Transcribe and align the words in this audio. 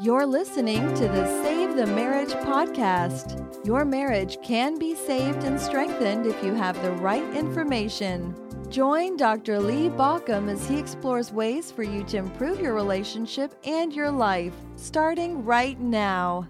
You're 0.00 0.26
listening 0.26 0.94
to 0.94 1.06
the 1.06 1.42
Save 1.44 1.76
the 1.76 1.86
Marriage 1.86 2.32
podcast. 2.32 3.64
Your 3.64 3.84
marriage 3.84 4.38
can 4.42 4.78
be 4.78 4.96
saved 4.96 5.44
and 5.44 5.60
strengthened 5.60 6.26
if 6.26 6.42
you 6.42 6.54
have 6.54 6.80
the 6.82 6.90
right 6.92 7.22
information. 7.36 8.34
Join 8.68 9.16
Dr. 9.16 9.60
Lee 9.60 9.88
Baucom 9.88 10.50
as 10.50 10.66
he 10.66 10.76
explores 10.76 11.32
ways 11.32 11.70
for 11.70 11.84
you 11.84 12.02
to 12.04 12.16
improve 12.16 12.60
your 12.60 12.74
relationship 12.74 13.54
and 13.64 13.92
your 13.92 14.10
life, 14.10 14.54
starting 14.74 15.44
right 15.44 15.78
now. 15.78 16.48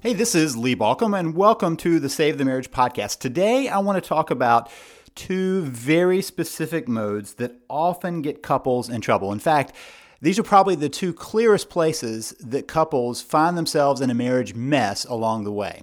Hey, 0.00 0.12
this 0.12 0.34
is 0.34 0.56
Lee 0.56 0.74
Baucom, 0.74 1.16
and 1.16 1.36
welcome 1.36 1.76
to 1.78 2.00
the 2.00 2.08
Save 2.08 2.38
the 2.38 2.44
Marriage 2.44 2.72
podcast. 2.72 3.20
Today, 3.20 3.68
I 3.68 3.78
want 3.78 4.02
to 4.02 4.08
talk 4.08 4.32
about 4.32 4.70
two 5.14 5.62
very 5.62 6.20
specific 6.20 6.88
modes 6.88 7.34
that 7.34 7.54
often 7.70 8.22
get 8.22 8.42
couples 8.42 8.88
in 8.88 9.00
trouble. 9.00 9.30
In 9.30 9.38
fact, 9.38 9.72
these 10.20 10.38
are 10.38 10.42
probably 10.42 10.74
the 10.74 10.88
two 10.88 11.12
clearest 11.12 11.68
places 11.68 12.34
that 12.40 12.68
couples 12.68 13.20
find 13.20 13.56
themselves 13.56 14.00
in 14.00 14.10
a 14.10 14.14
marriage 14.14 14.54
mess 14.54 15.04
along 15.04 15.44
the 15.44 15.52
way. 15.52 15.82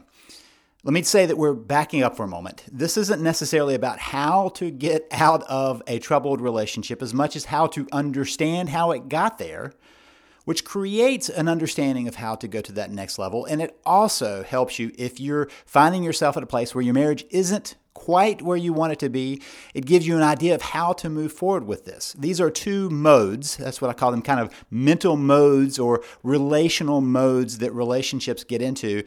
Let 0.86 0.94
me 0.94 1.04
say 1.04 1.26
that 1.26 1.38
we're 1.38 1.54
backing 1.54 2.04
up 2.04 2.18
for 2.18 2.24
a 2.24 2.28
moment. 2.28 2.66
This 2.70 2.98
isn't 2.98 3.22
necessarily 3.22 3.74
about 3.74 4.00
how 4.00 4.50
to 4.56 4.70
get 4.70 5.08
out 5.12 5.44
of 5.44 5.82
a 5.88 6.00
troubled 6.00 6.42
relationship 6.42 7.02
as 7.02 7.14
much 7.14 7.38
as 7.38 7.46
how 7.46 7.68
to 7.68 7.88
understand 7.94 8.70
how 8.70 8.92
it 8.92 9.08
got 9.08 9.38
there, 9.38 9.72
which 10.44 10.66
creates 10.66 11.30
an 11.30 11.48
understanding 11.48 12.10
of 12.10 12.16
how 12.16 12.36
to 12.36 12.50
go 12.50 12.60
to 12.60 12.74
that 12.74 12.92
next 12.92 13.18
level. 13.18 13.46
And 13.46 13.62
it 13.62 13.80
also 13.86 14.44
helps 14.44 14.78
you 14.78 14.92
if 14.98 15.22
you're 15.22 15.48
finding 15.66 16.04
yourself 16.04 16.36
at 16.36 16.44
a 16.44 16.48
place 16.48 16.76
where 16.76 16.84
your 16.84 16.94
marriage 16.94 17.24
isn't 17.30 17.76
quite 17.94 18.42
where 18.42 18.58
you 18.58 18.74
want 18.74 18.94
it 18.94 19.00
to 19.00 19.10
be. 19.10 19.42
It 19.74 19.86
gives 19.86 20.08
you 20.08 20.16
an 20.16 20.24
idea 20.24 20.56
of 20.56 20.62
how 20.62 20.94
to 20.94 21.10
move 21.10 21.32
forward 21.32 21.66
with 21.66 21.86
this. 21.86 22.14
These 22.18 22.42
are 22.42 22.50
two 22.50 22.90
modes. 22.90 23.58
That's 23.58 23.82
what 23.82 23.90
I 23.90 23.94
call 23.94 24.12
them 24.12 24.22
kind 24.22 24.40
of 24.40 24.54
mental 24.70 25.16
modes 25.16 25.80
or 25.80 26.04
relational 26.24 27.02
modes 27.02 27.60
that 27.60 27.72
relationships 27.72 28.44
get 28.44 28.62
into. 28.62 29.04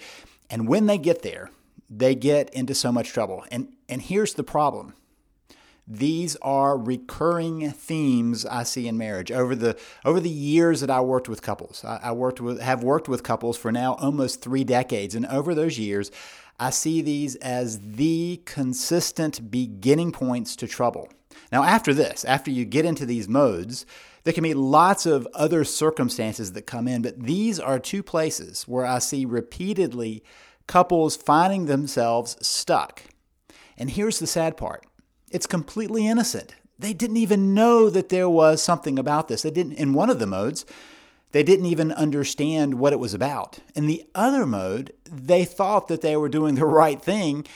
And 0.48 0.69
when 0.69 0.87
they 0.87 0.98
get 0.98 1.23
there, 1.23 1.51
they 1.91 2.15
get 2.15 2.51
into 2.51 2.75
so 2.75 2.93
much 2.93 3.11
trouble. 3.11 3.45
And, 3.51 3.73
and 3.89 4.03
here's 4.03 4.34
the 4.34 4.45
problem. 4.45 4.95
These 5.89 6.34
are 6.43 6.77
recurring 6.77 7.71
themes 7.71 8.45
I 8.45 8.65
see 8.65 8.89
in 8.89 8.98
marriage 8.98 9.31
over 9.31 9.55
the 9.55 9.78
over 10.05 10.19
the 10.19 10.28
years 10.28 10.81
that 10.81 10.91
I 10.91 11.00
worked 11.00 11.28
with 11.28 11.43
couples. 11.43 11.84
I, 11.84 12.00
I 12.03 12.12
worked 12.12 12.41
with 12.41 12.61
have 12.61 12.83
worked 12.83 13.09
with 13.09 13.23
couples 13.23 13.56
for 13.56 13.71
now 13.71 13.95
almost 13.95 14.43
three 14.43 14.65
decades, 14.65 15.15
and 15.15 15.25
over 15.27 15.55
those 15.55 15.78
years, 15.78 16.11
I 16.59 16.71
see 16.71 17.03
these 17.03 17.37
as 17.37 17.81
the 17.81 18.41
consistent 18.45 19.51
beginning 19.51 20.12
points 20.12 20.57
to 20.57 20.67
trouble. 20.67 21.09
Now, 21.53 21.62
after 21.62 21.93
this, 21.93 22.25
after 22.25 22.51
you 22.51 22.65
get 22.65 22.87
into 22.87 23.05
these 23.05 23.29
modes, 23.29 23.85
there 24.25 24.33
can 24.33 24.43
be 24.43 24.55
lots 24.55 25.07
of 25.07 25.29
other 25.34 25.65
circumstances 25.65 26.53
that 26.53 26.62
come 26.62 26.89
in, 26.89 27.03
but 27.03 27.21
these 27.21 27.61
are 27.61 27.79
two 27.79 28.03
places 28.03 28.65
where 28.67 28.87
I 28.87 28.99
see 28.99 29.25
repeatedly 29.25 30.25
couples 30.67 31.15
finding 31.15 31.67
themselves 31.67 32.37
stuck. 32.45 33.03
And 33.79 33.91
here's 33.91 34.19
the 34.19 34.27
sad 34.27 34.57
part 34.57 34.84
it's 35.31 35.47
completely 35.47 36.07
innocent. 36.07 36.55
They 36.79 36.93
didn't 36.93 37.17
even 37.19 37.55
know 37.55 37.89
that 37.89 38.09
there 38.09 38.29
was 38.29 38.62
something 38.62 38.99
about 38.99 39.29
this. 39.29 39.43
They 39.43 39.51
didn't, 39.51 39.75
in 39.75 39.95
one 39.95 40.11
of 40.11 40.19
the 40.19 40.27
modes, 40.27 40.67
they 41.33 41.43
didn't 41.43 41.67
even 41.67 41.93
understand 41.93 42.75
what 42.75 42.93
it 42.93 42.99
was 42.99 43.15
about. 43.15 43.59
In 43.75 43.87
the 43.87 44.07
other 44.15 44.47
mode, 44.47 44.93
they 45.05 45.45
thought 45.45 45.89
that 45.89 46.01
they 46.01 46.17
were 46.17 46.29
doing 46.29 46.55
the 46.57 46.65
right 46.65 47.01
thing 47.01 47.47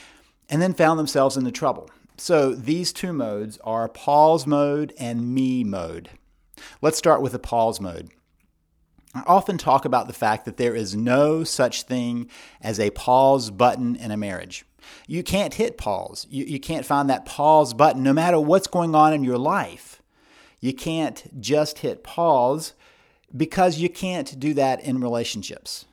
and 0.49 0.61
then 0.61 0.73
found 0.73 0.99
themselves 0.99 1.37
into 1.37 1.51
trouble. 1.51 1.89
So 2.17 2.53
these 2.53 2.93
two 2.93 3.13
modes 3.13 3.57
are 3.63 3.87
pause 3.87 4.45
mode 4.45 4.93
and 4.99 5.33
me 5.33 5.63
mode. 5.63 6.09
Let's 6.81 6.97
start 6.97 7.21
with 7.21 7.31
the 7.31 7.39
pause 7.39 7.81
mode. 7.81 8.11
I 9.13 9.23
often 9.25 9.57
talk 9.57 9.85
about 9.85 10.07
the 10.07 10.13
fact 10.13 10.45
that 10.45 10.57
there 10.57 10.75
is 10.75 10.95
no 10.95 11.43
such 11.43 11.83
thing 11.83 12.29
as 12.61 12.79
a 12.79 12.91
pause 12.91 13.49
button 13.49 13.95
in 13.95 14.11
a 14.11 14.17
marriage. 14.17 14.65
You 15.07 15.23
can't 15.23 15.53
hit 15.53 15.77
pause. 15.77 16.27
You, 16.29 16.45
you 16.45 16.59
can't 16.59 16.85
find 16.85 17.09
that 17.09 17.25
pause 17.25 17.73
button 17.73 18.03
no 18.03 18.13
matter 18.13 18.39
what's 18.39 18.67
going 18.67 18.95
on 18.95 19.13
in 19.13 19.23
your 19.23 19.37
life. 19.37 20.01
You 20.59 20.73
can't 20.73 21.41
just 21.41 21.79
hit 21.79 22.03
pause 22.03 22.73
because 23.35 23.79
you 23.79 23.89
can't 23.89 24.39
do 24.39 24.53
that 24.55 24.83
in 24.83 24.99
relationships. 24.99 25.85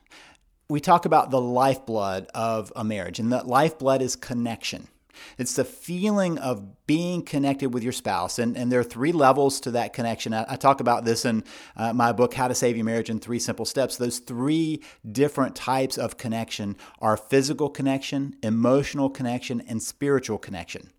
We 0.69 0.81
talk 0.81 1.07
about 1.07 1.31
the 1.31 1.41
lifeblood 1.41 2.27
of 2.35 2.73
a 2.77 2.85
marriage, 2.85 3.19
and 3.19 3.33
that 3.33 3.47
lifeblood 3.47 4.03
is 4.03 4.17
connection. 4.17 4.89
It's 5.37 5.55
the 5.55 5.65
feeling 5.65 6.39
of 6.39 6.87
being 6.87 7.23
connected 7.23 7.75
with 7.75 7.83
your 7.83 7.93
spouse. 7.93 8.39
And, 8.39 8.57
and 8.57 8.71
there 8.71 8.81
are 8.81 8.85
three 8.85 9.13
levels 9.13 9.61
to 9.61 9.73
that 9.73 9.93
connection. 9.93 10.33
I, 10.33 10.47
I 10.49 10.57
talk 10.57 10.81
about 10.81 11.05
this 11.05 11.25
in 11.25 11.45
uh, 11.77 11.93
my 11.93 12.13
book, 12.13 12.35
How 12.35 12.49
to 12.49 12.55
Save 12.55 12.77
Your 12.77 12.85
Marriage 12.85 13.11
in 13.11 13.19
Three 13.19 13.39
Simple 13.39 13.65
Steps. 13.65 13.97
Those 13.97 14.19
three 14.19 14.83
different 15.11 15.57
types 15.57 15.99
of 15.99 16.17
connection 16.19 16.77
are 17.01 17.17
physical 17.17 17.69
connection, 17.69 18.37
emotional 18.43 19.11
connection, 19.11 19.61
and 19.63 19.83
spiritual 19.83 20.39
connection. 20.39 20.91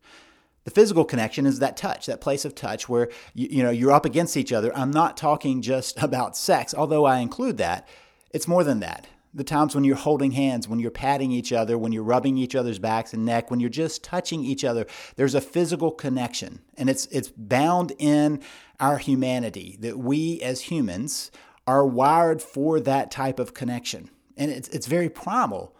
The 0.69 0.81
physical 0.81 1.03
connection 1.03 1.47
is 1.47 1.57
that 1.57 1.78
touch, 1.78 2.06
that 2.06 2.22
place 2.22 2.46
of 2.46 2.53
touch 2.53 2.88
where 2.88 3.09
you, 3.34 3.47
you 3.50 3.63
know 3.63 3.72
you're 3.72 3.91
up 3.91 4.06
against 4.06 4.38
each 4.38 4.53
other. 4.53 4.72
I'm 4.78 4.91
not 4.91 5.18
talking 5.18 5.63
just 5.63 6.00
about 6.03 6.38
sex, 6.38 6.75
although 6.78 7.06
I 7.06 7.22
include 7.22 7.57
that. 7.57 7.88
It's 8.34 8.47
more 8.47 8.63
than 8.63 8.79
that. 8.81 9.08
The 9.34 9.44
times 9.44 9.74
when 9.74 9.84
you're 9.84 9.96
holding 9.96 10.29
hands, 10.29 10.68
when 10.68 10.78
you're 10.78 10.91
patting 10.91 11.31
each 11.31 11.52
other, 11.52 11.75
when 11.75 11.91
you're 11.91 12.03
rubbing 12.03 12.38
each 12.38 12.53
other's 12.53 12.78
backs 12.78 13.16
and 13.16 13.25
neck, 13.25 13.50
when 13.50 13.59
you're 13.59 13.72
just 13.72 14.03
touching 14.03 14.44
each 14.44 14.63
other, 14.63 14.85
there's 15.16 15.34
a 15.34 15.41
physical 15.41 15.90
connection. 15.90 16.59
And 16.78 16.88
it's 16.88 17.08
it's 17.08 17.29
bound 17.29 17.94
in 17.97 18.40
our 18.79 19.00
humanity 19.00 19.75
that 19.79 19.97
we 19.97 20.40
as 20.44 20.62
humans 20.62 21.31
are 21.66 21.84
wired 21.84 22.44
for 22.44 22.79
that 22.81 23.09
type 23.09 23.40
of 23.40 23.56
connection. 23.56 24.12
And 24.38 24.52
it's 24.52 24.68
it's 24.68 24.85
very 24.85 25.09
primal 25.09 25.75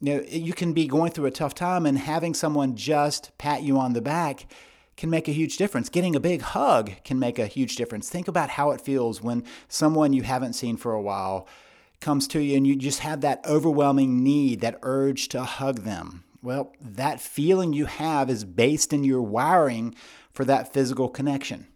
you 0.00 0.14
know, 0.14 0.22
you 0.28 0.52
can 0.52 0.72
be 0.72 0.86
going 0.86 1.12
through 1.12 1.26
a 1.26 1.30
tough 1.30 1.54
time 1.54 1.86
and 1.86 1.98
having 1.98 2.34
someone 2.34 2.74
just 2.74 3.36
pat 3.38 3.62
you 3.62 3.78
on 3.78 3.92
the 3.92 4.00
back 4.00 4.46
can 4.96 5.10
make 5.10 5.28
a 5.28 5.32
huge 5.32 5.56
difference. 5.56 5.88
Getting 5.88 6.14
a 6.14 6.20
big 6.20 6.42
hug 6.42 6.92
can 7.04 7.18
make 7.18 7.38
a 7.38 7.46
huge 7.46 7.76
difference. 7.76 8.08
Think 8.08 8.28
about 8.28 8.50
how 8.50 8.70
it 8.70 8.80
feels 8.80 9.22
when 9.22 9.44
someone 9.68 10.12
you 10.12 10.22
haven't 10.22 10.54
seen 10.54 10.76
for 10.76 10.92
a 10.92 11.02
while 11.02 11.46
comes 12.00 12.26
to 12.28 12.40
you 12.40 12.56
and 12.56 12.66
you 12.66 12.76
just 12.76 13.00
have 13.00 13.20
that 13.20 13.44
overwhelming 13.46 14.22
need, 14.22 14.60
that 14.60 14.78
urge 14.82 15.28
to 15.28 15.42
hug 15.42 15.80
them. 15.80 16.24
Well, 16.42 16.72
that 16.80 17.20
feeling 17.20 17.72
you 17.72 17.84
have 17.84 18.30
is 18.30 18.44
based 18.44 18.92
in 18.92 19.04
your 19.04 19.22
wiring 19.22 19.94
for 20.32 20.44
that 20.46 20.72
physical 20.72 21.08
connection. 21.08 21.68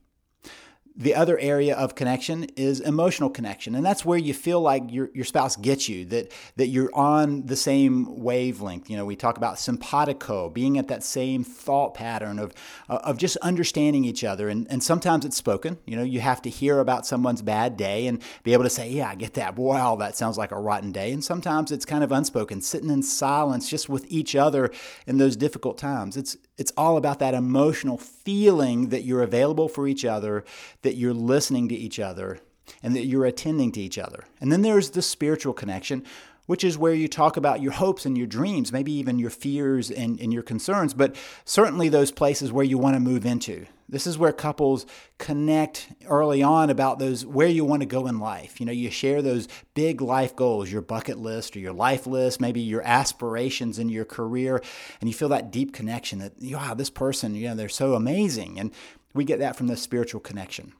The 0.96 1.16
other 1.16 1.36
area 1.38 1.74
of 1.74 1.96
connection 1.96 2.44
is 2.56 2.78
emotional 2.78 3.28
connection. 3.28 3.74
And 3.74 3.84
that's 3.84 4.04
where 4.04 4.18
you 4.18 4.32
feel 4.32 4.60
like 4.60 4.92
your, 4.92 5.10
your 5.12 5.24
spouse 5.24 5.56
gets 5.56 5.88
you, 5.88 6.04
that, 6.06 6.30
that 6.54 6.68
you're 6.68 6.94
on 6.94 7.46
the 7.46 7.56
same 7.56 8.20
wavelength. 8.20 8.88
You 8.88 8.96
know, 8.96 9.04
we 9.04 9.16
talk 9.16 9.36
about 9.36 9.58
simpatico, 9.58 10.50
being 10.50 10.78
at 10.78 10.86
that 10.88 11.02
same 11.02 11.42
thought 11.42 11.94
pattern 11.94 12.38
of, 12.38 12.54
uh, 12.88 13.00
of 13.02 13.18
just 13.18 13.36
understanding 13.38 14.04
each 14.04 14.22
other. 14.22 14.48
And, 14.48 14.68
and 14.70 14.84
sometimes 14.84 15.24
it's 15.24 15.36
spoken. 15.36 15.78
You 15.84 15.96
know, 15.96 16.04
you 16.04 16.20
have 16.20 16.40
to 16.42 16.50
hear 16.50 16.78
about 16.78 17.06
someone's 17.06 17.42
bad 17.42 17.76
day 17.76 18.06
and 18.06 18.22
be 18.44 18.52
able 18.52 18.64
to 18.64 18.70
say, 18.70 18.88
Yeah, 18.88 19.08
I 19.08 19.16
get 19.16 19.34
that. 19.34 19.56
Wow, 19.56 19.96
that 19.96 20.16
sounds 20.16 20.38
like 20.38 20.52
a 20.52 20.60
rotten 20.60 20.92
day. 20.92 21.10
And 21.10 21.24
sometimes 21.24 21.72
it's 21.72 21.84
kind 21.84 22.04
of 22.04 22.12
unspoken, 22.12 22.60
sitting 22.60 22.90
in 22.90 23.02
silence 23.02 23.68
just 23.68 23.88
with 23.88 24.06
each 24.08 24.36
other 24.36 24.70
in 25.08 25.18
those 25.18 25.34
difficult 25.34 25.76
times. 25.76 26.16
It's, 26.16 26.36
it's 26.56 26.72
all 26.76 26.96
about 26.96 27.18
that 27.18 27.34
emotional 27.34 27.98
feeling 27.98 28.90
that 28.90 29.02
you're 29.02 29.22
available 29.22 29.68
for 29.68 29.88
each 29.88 30.04
other, 30.04 30.44
that 30.84 30.94
you're 30.94 31.12
listening 31.12 31.68
to 31.68 31.74
each 31.74 31.98
other, 31.98 32.38
and 32.82 32.96
that 32.96 33.04
you're 33.04 33.26
attending 33.26 33.72
to 33.72 33.80
each 33.80 33.98
other. 33.98 34.24
And 34.40 34.50
then 34.50 34.62
there's 34.62 34.90
the 34.90 35.02
spiritual 35.02 35.52
connection, 35.52 36.02
which 36.46 36.64
is 36.64 36.78
where 36.78 36.94
you 36.94 37.08
talk 37.08 37.36
about 37.36 37.62
your 37.62 37.72
hopes 37.72 38.06
and 38.06 38.16
your 38.16 38.26
dreams, 38.26 38.72
maybe 38.72 38.92
even 38.92 39.18
your 39.18 39.30
fears 39.30 39.90
and, 39.90 40.20
and 40.20 40.32
your 40.32 40.42
concerns, 40.42 40.94
but 40.94 41.16
certainly 41.44 41.88
those 41.88 42.10
places 42.10 42.52
where 42.52 42.64
you 42.64 42.78
want 42.78 42.94
to 42.94 43.00
move 43.00 43.26
into. 43.26 43.66
This 43.88 44.06
is 44.06 44.16
where 44.16 44.32
couples 44.32 44.86
connect 45.18 45.88
early 46.06 46.42
on 46.42 46.70
about 46.70 46.98
those 46.98 47.24
where 47.26 47.48
you 47.48 47.66
want 47.66 47.82
to 47.82 47.86
go 47.86 48.06
in 48.06 48.18
life. 48.18 48.58
You 48.60 48.66
know, 48.66 48.72
you 48.72 48.90
share 48.90 49.20
those 49.20 49.46
big 49.74 50.00
life 50.00 50.34
goals, 50.34 50.72
your 50.72 50.80
bucket 50.80 51.18
list 51.18 51.54
or 51.54 51.60
your 51.60 51.74
life 51.74 52.06
list, 52.06 52.40
maybe 52.40 52.60
your 52.60 52.82
aspirations 52.82 53.78
in 53.78 53.90
your 53.90 54.06
career, 54.06 54.62
and 55.00 55.08
you 55.08 55.14
feel 55.14 55.28
that 55.28 55.50
deep 55.50 55.74
connection 55.74 56.18
that, 56.20 56.32
wow, 56.40 56.72
this 56.74 56.90
person, 56.90 57.34
you 57.34 57.48
know, 57.48 57.54
they're 57.54 57.68
so 57.68 57.94
amazing. 57.94 58.58
And 58.58 58.72
we 59.14 59.24
get 59.24 59.38
that 59.38 59.56
from 59.56 59.68
the 59.68 59.76
spiritual 59.76 60.20
connection. 60.20 60.74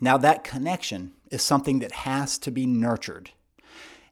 Now, 0.00 0.16
that 0.18 0.44
connection 0.44 1.12
is 1.30 1.42
something 1.42 1.78
that 1.78 1.92
has 1.92 2.38
to 2.38 2.50
be 2.50 2.66
nurtured. 2.66 3.30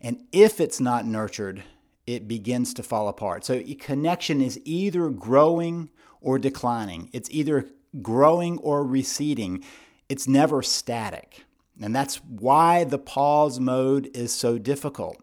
And 0.00 0.24
if 0.32 0.60
it's 0.60 0.80
not 0.80 1.06
nurtured, 1.06 1.62
it 2.06 2.26
begins 2.26 2.72
to 2.74 2.82
fall 2.82 3.08
apart. 3.08 3.44
So, 3.44 3.62
connection 3.78 4.40
is 4.40 4.60
either 4.64 5.10
growing 5.10 5.90
or 6.20 6.38
declining, 6.38 7.10
it's 7.12 7.30
either 7.30 7.68
growing 8.02 8.58
or 8.58 8.84
receding. 8.84 9.64
It's 10.08 10.26
never 10.26 10.60
static. 10.60 11.44
And 11.80 11.94
that's 11.94 12.16
why 12.16 12.84
the 12.84 12.98
pause 12.98 13.60
mode 13.60 14.10
is 14.14 14.32
so 14.32 14.58
difficult. 14.58 15.22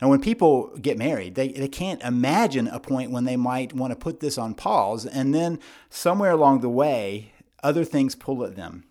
Now, 0.00 0.08
when 0.08 0.20
people 0.20 0.76
get 0.80 0.96
married, 0.96 1.34
they, 1.34 1.48
they 1.48 1.68
can't 1.68 2.02
imagine 2.02 2.68
a 2.68 2.80
point 2.80 3.10
when 3.10 3.24
they 3.24 3.36
might 3.36 3.74
want 3.74 3.90
to 3.92 3.96
put 3.96 4.20
this 4.20 4.38
on 4.38 4.54
pause, 4.54 5.04
and 5.04 5.34
then 5.34 5.58
somewhere 5.90 6.30
along 6.30 6.60
the 6.60 6.70
way, 6.70 7.32
other 7.62 7.84
things 7.84 8.14
pull 8.14 8.44
at 8.44 8.56
them 8.56 8.84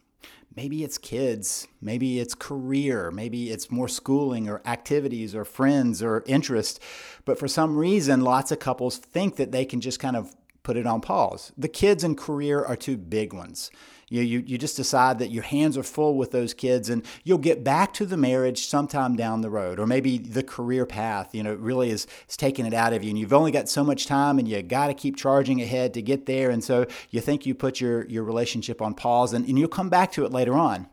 maybe 0.59 0.83
it's 0.83 0.97
kids, 0.97 1.67
maybe 1.81 2.19
it's 2.19 2.35
career, 2.35 3.11
maybe 3.11 3.49
it's 3.49 3.71
more 3.71 3.87
schooling 3.87 4.49
or 4.49 4.61
activities 4.65 5.33
or 5.33 5.45
friends 5.45 6.01
or 6.03 6.21
interest. 6.25 6.81
But 7.23 7.39
for 7.39 7.47
some 7.47 7.77
reason, 7.77 8.21
lots 8.21 8.51
of 8.51 8.59
couples 8.59 8.97
think 8.97 9.37
that 9.37 9.53
they 9.53 9.63
can 9.63 9.79
just 9.79 10.01
kind 10.01 10.17
of 10.17 10.35
put 10.63 10.75
it 10.75 10.85
on 10.85 10.99
pause. 10.99 11.53
The 11.57 11.69
kids 11.69 12.03
and 12.03 12.17
career 12.17 12.61
are 12.61 12.75
two 12.75 12.97
big 12.97 13.31
ones. 13.31 13.71
You, 14.09 14.21
you, 14.21 14.43
you 14.45 14.57
just 14.57 14.75
decide 14.75 15.19
that 15.19 15.29
your 15.29 15.43
hands 15.43 15.77
are 15.77 15.83
full 15.83 16.15
with 16.15 16.31
those 16.31 16.53
kids 16.53 16.89
and 16.89 17.05
you'll 17.23 17.37
get 17.37 17.63
back 17.63 17.93
to 17.93 18.05
the 18.05 18.17
marriage 18.17 18.65
sometime 18.65 19.15
down 19.15 19.41
the 19.41 19.49
road. 19.49 19.79
Or 19.79 19.87
maybe 19.87 20.17
the 20.17 20.43
career 20.43 20.85
path, 20.85 21.33
you 21.33 21.43
know, 21.43 21.53
really 21.53 21.89
is, 21.89 22.07
is 22.27 22.37
taking 22.37 22.65
it 22.65 22.73
out 22.73 22.93
of 22.93 23.03
you 23.03 23.09
and 23.09 23.19
you've 23.19 23.33
only 23.33 23.51
got 23.51 23.69
so 23.69 23.83
much 23.83 24.05
time 24.05 24.39
and 24.39 24.47
you 24.47 24.61
got 24.61 24.87
to 24.87 24.93
keep 24.93 25.15
charging 25.15 25.61
ahead 25.61 25.93
to 25.93 26.01
get 26.01 26.25
there. 26.25 26.49
And 26.49 26.63
so 26.63 26.85
you 27.09 27.21
think 27.21 27.45
you 27.45 27.53
put 27.53 27.79
your, 27.79 28.05
your 28.07 28.23
relationship 28.23 28.81
on 28.81 28.93
pause 28.93 29.33
and, 29.33 29.47
and 29.47 29.57
you'll 29.57 29.67
come 29.67 29.89
back 29.89 30.11
to 30.13 30.25
it 30.25 30.31
later 30.31 30.53
on. 30.53 30.87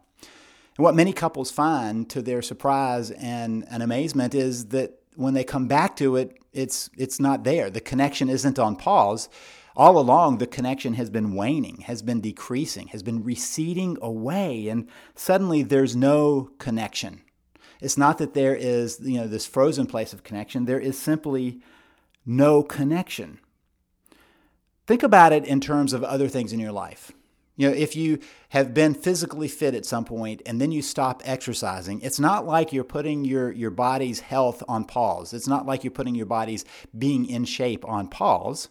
And 0.77 0.85
what 0.85 0.95
many 0.95 1.13
couples 1.13 1.51
find 1.51 2.09
to 2.11 2.21
their 2.21 2.43
surprise 2.43 3.11
and, 3.11 3.65
and 3.71 3.83
amazement 3.83 4.35
is 4.35 4.67
that 4.67 5.01
when 5.15 5.35
they 5.35 5.45
come 5.45 5.67
back 5.67 5.97
to 5.97 6.17
it, 6.17 6.39
it's 6.53 6.91
it's 6.97 7.21
not 7.21 7.45
there. 7.45 7.71
The 7.71 7.81
connection 7.81 8.29
isn't 8.29 8.59
on 8.59 8.77
pause 8.77 9.29
all 9.77 9.99
along 9.99 10.39
the 10.39 10.47
connection 10.47 10.95
has 10.95 11.11
been 11.11 11.35
waning, 11.35 11.83
has 11.83 12.01
been 12.01 12.21
decreasing, 12.21 12.89
has 12.89 13.03
been 13.03 13.23
receding 13.23 13.99
away, 14.01 14.69
and 14.69 14.89
suddenly 15.15 15.63
there's 15.63 15.95
no 15.95 16.51
connection. 16.59 17.21
It's 17.81 17.99
not 17.99 18.19
that 18.19 18.33
there 18.33 18.57
is, 18.57 18.99
you 19.03 19.19
know, 19.19 19.27
this 19.27 19.47
frozen 19.47 19.87
place 19.87 20.13
of 20.13 20.25
connection, 20.25 20.65
there 20.65 20.81
is 20.81 20.99
simply 20.99 21.61
no 22.25 22.63
connection. 22.63 23.39
Think 24.87 25.03
about 25.03 25.33
it 25.33 25.45
in 25.45 25.61
terms 25.61 25.93
of 25.93 26.03
other 26.03 26.29
things 26.29 26.53
in 26.53 26.61
your 26.61 26.73
life. 26.73 27.13
You 27.57 27.69
know, 27.69 27.75
if 27.75 27.97
you 27.97 28.19
have 28.51 28.75
been 28.75 28.95
physically 28.95 29.49
fit 29.49 29.75
at 29.75 29.87
some 29.87 30.05
point 30.05 30.43
and 30.45 30.61
then 30.61 30.73
you 30.73 30.83
stop 30.83 31.23
exercising, 31.25 32.01
it's 32.03 32.21
not 32.21 32.47
like 32.47 32.73
you're 32.73 32.85
putting 32.85 33.25
your, 33.25 33.51
your 33.51 33.71
body's 33.71 34.21
health 34.21 34.63
on 34.69 34.85
pause. 34.85 35.33
It's 35.33 35.49
not 35.49 35.67
like 35.67 35.83
you're 35.83 35.91
putting 35.91 36.15
your 36.15 36.27
body's 36.27 36.65
being 36.97 37.27
in 37.27 37.45
shape 37.47 37.85
on 37.89 38.09
pause. 38.09 38.69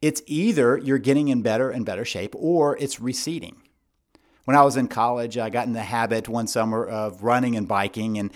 It's 0.00 0.22
either 0.26 0.76
you're 0.76 0.98
getting 0.98 1.28
in 1.28 1.42
better 1.42 1.70
and 1.70 1.84
better 1.84 2.04
shape 2.04 2.34
or 2.36 2.76
it's 2.76 3.00
receding. 3.00 3.62
When 4.44 4.56
I 4.56 4.62
was 4.62 4.76
in 4.76 4.88
college, 4.88 5.36
I 5.36 5.50
got 5.50 5.66
in 5.66 5.74
the 5.74 5.82
habit 5.82 6.28
one 6.28 6.46
summer 6.46 6.86
of 6.86 7.22
running 7.22 7.56
and 7.56 7.68
biking, 7.68 8.16
and 8.16 8.32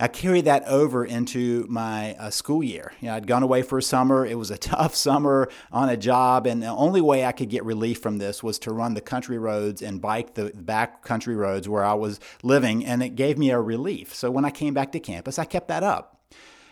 I 0.00 0.08
carried 0.08 0.46
that 0.46 0.64
over 0.66 1.04
into 1.04 1.66
my 1.68 2.14
uh, 2.14 2.30
school 2.30 2.62
year. 2.62 2.92
You 3.00 3.08
know, 3.08 3.16
I'd 3.16 3.26
gone 3.26 3.42
away 3.42 3.62
for 3.62 3.78
a 3.78 3.82
summer. 3.82 4.24
It 4.24 4.38
was 4.38 4.50
a 4.50 4.56
tough 4.58 4.94
summer 4.94 5.50
on 5.70 5.88
a 5.88 5.96
job, 5.96 6.46
and 6.46 6.62
the 6.62 6.68
only 6.68 7.00
way 7.00 7.24
I 7.24 7.32
could 7.32 7.50
get 7.50 7.64
relief 7.64 8.00
from 8.00 8.18
this 8.18 8.42
was 8.42 8.58
to 8.60 8.72
run 8.72 8.94
the 8.94 9.00
country 9.00 9.38
roads 9.38 9.82
and 9.82 10.00
bike 10.00 10.34
the 10.34 10.52
back 10.54 11.02
country 11.02 11.36
roads 11.36 11.68
where 11.68 11.84
I 11.84 11.94
was 11.94 12.18
living, 12.42 12.84
and 12.84 13.02
it 13.02 13.10
gave 13.10 13.36
me 13.36 13.50
a 13.50 13.60
relief. 13.60 14.14
So 14.14 14.30
when 14.30 14.44
I 14.44 14.50
came 14.50 14.72
back 14.72 14.92
to 14.92 15.00
campus, 15.00 15.38
I 15.38 15.44
kept 15.44 15.68
that 15.68 15.82
up. 15.82 16.24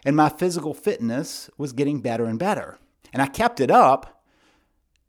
And 0.05 0.17
my 0.17 0.29
physical 0.29 0.73
fitness 0.73 1.51
was 1.59 1.73
getting 1.73 2.01
better 2.01 2.25
and 2.25 2.39
better. 2.39 2.79
And 3.13 3.21
I 3.21 3.27
kept 3.27 3.61
it 3.61 3.71
up 3.71 4.20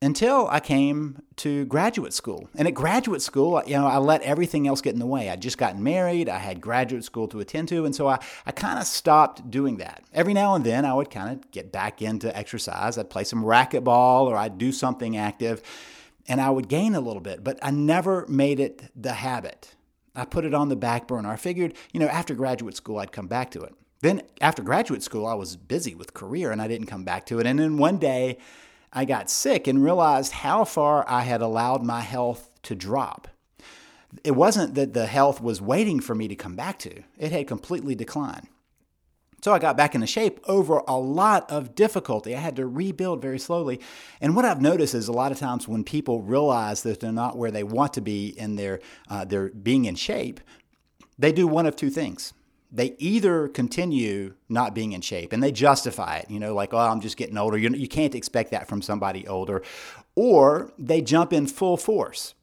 until 0.01 0.48
I 0.50 0.59
came 0.59 1.21
to 1.38 1.65
graduate 1.65 2.13
school. 2.13 2.50
And 2.56 2.68
at 2.68 2.74
graduate 2.74 3.21
school, 3.21 3.62
you 3.68 3.75
know, 3.75 3.86
I 3.86 3.98
let 3.98 4.21
everything 4.24 4.68
else 4.68 4.81
get 4.81 4.94
in 4.94 5.00
the 5.00 5.06
way. 5.06 5.30
I'd 5.30 5.42
just 5.42 5.59
gotten 5.59 5.83
married, 5.83 6.27
I 6.27 6.39
had 6.39 6.59
graduate 6.59 7.03
school 7.03 7.27
to 7.27 7.39
attend 7.39 7.68
to, 7.69 7.86
and 7.86 7.95
so 7.95 8.07
I, 8.07 8.19
I 8.45 8.51
kind 8.51 8.80
of 8.80 8.86
stopped 8.86 9.51
doing 9.51 9.77
that. 9.77 10.03
Every 10.13 10.33
now 10.33 10.56
and 10.56 10.65
then 10.65 10.86
I 10.86 10.94
would 10.94 11.12
kind 11.12 11.31
of 11.31 11.51
get 11.51 11.71
back 11.71 12.01
into 12.01 12.36
exercise. 12.36 12.98
I'd 12.98 13.12
play 13.12 13.24
some 13.24 13.44
racquetball 13.44 14.24
or 14.25 14.36
I'd 14.36 14.57
do 14.57 14.71
something 14.71 15.18
active 15.18 15.62
and 16.27 16.42
I 16.42 16.50
would 16.50 16.68
gain 16.68 16.95
a 16.95 17.01
little 17.01 17.21
bit, 17.21 17.44
but 17.44 17.59
I 17.62 17.71
never 17.71 18.25
made 18.27 18.59
it 18.59 18.83
the 18.95 19.13
habit. 19.13 19.75
I 20.15 20.25
put 20.25 20.45
it 20.45 20.53
on 20.53 20.69
the 20.69 20.75
back 20.75 21.07
burner. 21.07 21.30
I 21.30 21.36
figured, 21.36 21.74
you 21.94 22.00
know, 22.00 22.07
after 22.07 22.33
graduate 22.33 22.75
school 22.75 23.00
I'd 23.00 23.12
come 23.12 23.27
back 23.27 23.51
to 23.51 23.62
it. 23.62 23.74
Then 24.01 24.24
after 24.39 24.63
graduate 24.63 25.03
school 25.03 25.27
I 25.27 25.36
was 25.36 25.56
busy 25.56 25.94
with 25.94 26.13
career 26.13 26.51
and 26.51 26.62
I 26.62 26.68
didn't 26.68 26.88
come 26.88 27.03
back 27.03 27.25
to 27.27 27.39
it. 27.39 27.45
And 27.45 27.59
then 27.59 27.77
one 27.77 27.98
day 27.98 28.38
I 28.94 29.06
got 29.06 29.30
sick 29.30 29.68
and 29.68 29.84
realized 29.84 30.32
how 30.32 30.66
far 30.66 31.06
I 31.08 31.22
had 31.22 31.42
allowed 31.42 31.84
my 31.84 32.02
health 32.02 32.50
to 32.64 32.76
drop. 32.76 33.28
It 34.24 34.32
wasn't 34.32 34.76
that 34.76 34.94
the 34.94 35.06
health 35.06 35.42
was 35.42 35.62
waiting 35.62 36.02
for 36.02 36.14
me 36.14 36.28
to 36.28 36.36
come 36.36 36.56
back 36.56 36.80
to, 36.80 37.04
it 37.18 37.32
had 37.32 37.48
completely 37.48 37.96
declined. 37.96 38.48
So 39.42 39.54
I 39.54 39.60
got 39.60 39.76
back 39.76 39.96
into 39.96 40.06
shape 40.06 40.40
over 40.48 40.82
a 40.88 41.00
lot 41.00 41.50
of 41.50 41.74
difficulty. 41.74 42.36
I 42.36 42.40
had 42.40 42.56
to 42.58 42.68
rebuild 42.68 43.24
very 43.24 43.40
slowly. 43.40 43.80
And 44.20 44.36
what 44.36 44.46
I've 44.46 44.62
noticed 44.62 44.94
is 44.94 45.08
a 45.08 45.14
lot 45.14 45.32
of 45.32 45.40
times 45.40 45.68
when 45.68 45.84
people 45.84 46.22
realize 46.22 46.84
that 46.84 47.00
they're 47.00 47.12
not 47.12 47.38
where 47.38 47.50
they 47.50 47.64
want 47.64 47.94
to 47.94 48.02
be 48.02 48.28
in 48.28 48.56
their, 48.56 48.82
uh, 49.10 49.26
their 49.26 49.50
being 49.50 49.86
in 49.86 49.96
shape, 49.96 50.42
they 51.18 51.32
do 51.32 51.48
one 51.48 51.66
of 51.66 51.76
two 51.76 51.90
things 51.90 52.34
they 52.72 52.96
either 53.00 53.50
continue 53.50 54.34
not 54.48 54.74
being 54.74 54.94
in 54.94 55.02
shape 55.02 55.34
and 55.34 55.44
they 55.44 55.52
justify 55.52 56.18
it, 56.18 56.30
you 56.30 56.40
know, 56.40 56.54
like, 56.56 56.74
oh, 56.74 56.78
I'm 56.78 57.02
just 57.02 57.18
getting 57.18 57.38
older. 57.38 57.58
You, 57.58 57.70
you 57.72 57.88
can't 57.88 58.16
expect 58.16 58.52
that 58.52 58.68
from 58.68 58.82
somebody 58.82 59.28
older. 59.28 59.62
Or 60.16 60.72
they 60.78 61.02
jump 61.02 61.34
in 61.34 61.48
full 61.48 61.76
force. 61.76 62.34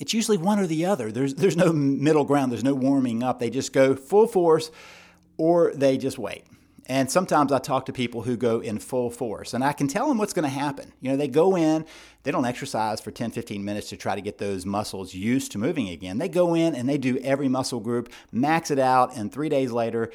It's 0.00 0.14
usually 0.14 0.38
one 0.38 0.58
or 0.58 0.66
the 0.66 0.86
other. 0.86 1.12
There's, 1.12 1.34
there's 1.34 1.56
no 1.56 1.72
middle 1.72 2.24
ground, 2.24 2.50
there's 2.50 2.64
no 2.64 2.74
warming 2.74 3.22
up. 3.22 3.38
They 3.38 3.50
just 3.50 3.72
go 3.72 3.94
full 3.94 4.26
force 4.26 4.70
or 5.36 5.72
they 5.74 5.98
just 5.98 6.18
wait. 6.18 6.44
And 6.86 7.10
sometimes 7.10 7.50
I 7.50 7.58
talk 7.58 7.86
to 7.86 7.92
people 7.92 8.22
who 8.22 8.36
go 8.36 8.60
in 8.60 8.78
full 8.78 9.10
force 9.10 9.54
and 9.54 9.64
I 9.64 9.72
can 9.72 9.88
tell 9.88 10.06
them 10.08 10.18
what's 10.18 10.34
going 10.34 10.44
to 10.44 10.48
happen. 10.48 10.92
You 11.00 11.10
know, 11.10 11.16
they 11.16 11.28
go 11.28 11.56
in, 11.56 11.86
they 12.24 12.30
don't 12.30 12.44
exercise 12.44 13.00
for 13.00 13.10
10, 13.10 13.30
15 13.30 13.64
minutes 13.64 13.88
to 13.88 13.96
try 13.96 14.14
to 14.14 14.20
get 14.20 14.38
those 14.38 14.66
muscles 14.66 15.14
used 15.14 15.52
to 15.52 15.58
moving 15.58 15.88
again. 15.88 16.18
They 16.18 16.28
go 16.28 16.54
in 16.54 16.74
and 16.74 16.88
they 16.88 16.98
do 16.98 17.18
every 17.18 17.48
muscle 17.48 17.80
group, 17.80 18.12
max 18.30 18.70
it 18.70 18.78
out, 18.78 19.16
and 19.16 19.32
three 19.32 19.48
days 19.48 19.72
later, 19.72 20.10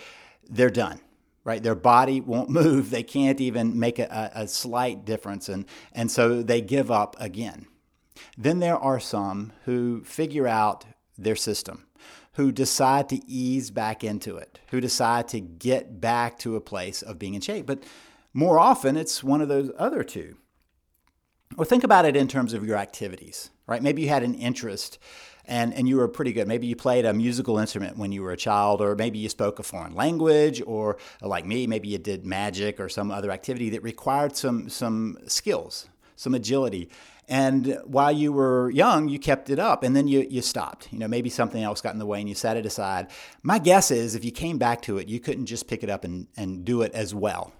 they're 0.48 0.70
done. 0.70 1.02
Right, 1.46 1.64
their 1.64 1.74
body 1.74 2.22
won't 2.22 2.50
move. 2.50 2.92
They 2.92 3.02
can't 3.02 3.42
even 3.42 3.80
make 3.80 3.98
a, 3.98 4.32
a 4.36 4.48
slight 4.48 5.06
difference, 5.06 5.50
and 5.50 5.66
and 5.94 6.12
so 6.12 6.44
they 6.44 6.62
give 6.62 6.92
up 6.92 7.16
again. 7.18 7.66
Then 8.38 8.60
there 8.60 8.78
are 8.78 9.00
some 9.00 9.54
who 9.64 10.04
figure 10.04 10.48
out 10.48 10.86
their 11.18 11.38
system 11.38 11.86
who 12.40 12.54
decide 12.54 13.10
to 13.10 13.20
ease 13.30 13.70
back 13.70 14.02
into 14.02 14.38
it, 14.38 14.60
who 14.70 14.80
decide 14.80 15.28
to 15.28 15.42
get 15.42 16.00
back 16.00 16.40
to 16.40 16.56
a 16.56 16.62
place 16.62 17.02
of 17.02 17.20
being 17.20 17.34
in 17.34 17.42
shape. 17.42 17.66
But 17.66 17.84
more 18.34 18.58
often, 18.58 18.96
it's 18.96 19.22
one 19.22 19.42
of 19.42 19.50
those 19.50 19.72
other 19.78 20.06
two. 20.06 20.38
Or 21.58 21.66
think 21.66 21.84
about 21.84 22.06
it 22.06 22.16
in 22.16 22.30
terms 22.30 22.54
of 22.54 22.66
your 22.66 22.78
activities, 22.78 23.50
right? 23.68 23.84
Maybe 23.84 24.04
you 24.04 24.08
had 24.08 24.24
an 24.24 24.36
interest 24.36 25.00
and, 25.44 25.74
and 25.74 25.90
you 25.90 25.98
were 25.98 26.08
pretty 26.08 26.32
good. 26.32 26.48
Maybe 26.48 26.66
you 26.66 26.78
played 26.78 27.04
a 27.04 27.14
musical 27.14 27.60
instrument 27.60 27.98
when 27.98 28.14
you 28.14 28.24
were 28.24 28.32
a 28.32 28.38
child, 28.38 28.80
or 28.80 28.96
maybe 28.96 29.20
you 29.20 29.28
spoke 29.28 29.60
a 29.60 29.64
foreign 29.64 29.94
language, 29.94 30.62
or 30.66 30.96
like 31.22 31.46
me, 31.46 31.68
maybe 31.68 31.90
you 31.90 31.98
did 31.98 32.26
magic 32.26 32.80
or 32.80 32.88
some 32.88 33.12
other 33.12 33.32
activity 33.32 33.70
that 33.72 33.84
required 33.84 34.38
some, 34.38 34.70
some 34.70 35.18
skills, 35.28 35.90
some 36.20 36.36
agility. 36.36 36.90
And 37.30 37.80
while 37.86 38.12
you 38.12 38.34
were 38.34 38.70
young, 38.72 39.08
you 39.08 39.20
kept 39.20 39.50
it 39.50 39.58
up 39.58 39.84
and 39.84 39.96
then 39.96 40.10
you, 40.10 40.28
you 40.30 40.42
stopped. 40.42 40.92
You 40.92 41.00
know, 41.00 41.08
maybe 41.08 41.30
something 41.30 41.64
else 41.64 41.80
got 41.80 41.94
in 41.94 42.00
the 42.00 42.06
way 42.06 42.20
and 42.20 42.28
you 42.28 42.36
set 42.36 42.58
it 42.58 42.66
aside. 42.66 43.08
My 43.42 43.58
guess 43.58 43.90
is 43.90 44.16
if 44.16 44.26
you 44.26 44.32
came 44.32 44.58
back 44.58 44.82
to 44.82 44.98
it, 44.98 45.08
you 45.08 45.22
couldn't 45.22 45.46
just 45.46 45.68
pick 45.68 45.82
it 45.82 45.90
up 45.90 46.04
and, 46.04 46.28
and 46.36 46.66
do 46.66 46.82
it 46.82 46.92
as 46.94 47.16
well. 47.16 47.54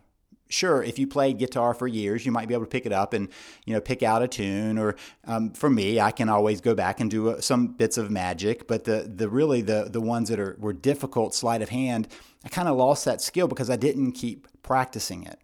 Sure, 0.50 0.84
if 0.84 1.00
you 1.00 1.08
played 1.08 1.38
guitar 1.38 1.74
for 1.74 1.88
years, 1.88 2.26
you 2.26 2.32
might 2.32 2.48
be 2.48 2.54
able 2.56 2.66
to 2.66 2.70
pick 2.70 2.88
it 2.88 2.92
up 2.92 3.14
and 3.14 3.30
you 3.66 3.74
know 3.76 3.80
pick 3.80 4.02
out 4.02 4.24
a 4.24 4.28
tune. 4.28 4.80
Or 4.80 4.96
um, 5.26 5.52
for 5.52 5.70
me, 5.70 6.00
I 6.00 6.10
can 6.10 6.28
always 6.28 6.60
go 6.60 6.74
back 6.74 7.00
and 7.00 7.12
do 7.12 7.30
uh, 7.30 7.40
some 7.40 7.68
bits 7.68 8.00
of 8.00 8.10
magic. 8.10 8.68
But 8.68 8.86
the 8.86 9.08
the 9.16 9.30
really 9.30 9.62
the 9.62 9.90
the 9.92 10.02
ones 10.02 10.28
that 10.30 10.40
are 10.40 10.58
were 10.60 10.74
difficult 10.74 11.36
sleight 11.36 11.62
of 11.62 11.70
hand, 11.70 12.08
I 12.44 12.50
kind 12.50 12.68
of 12.68 12.76
lost 12.78 13.06
that 13.06 13.22
skill 13.22 13.48
because 13.48 13.70
I 13.70 13.76
didn't 13.76 14.14
keep 14.14 14.48
practicing 14.64 15.22
it. 15.22 15.40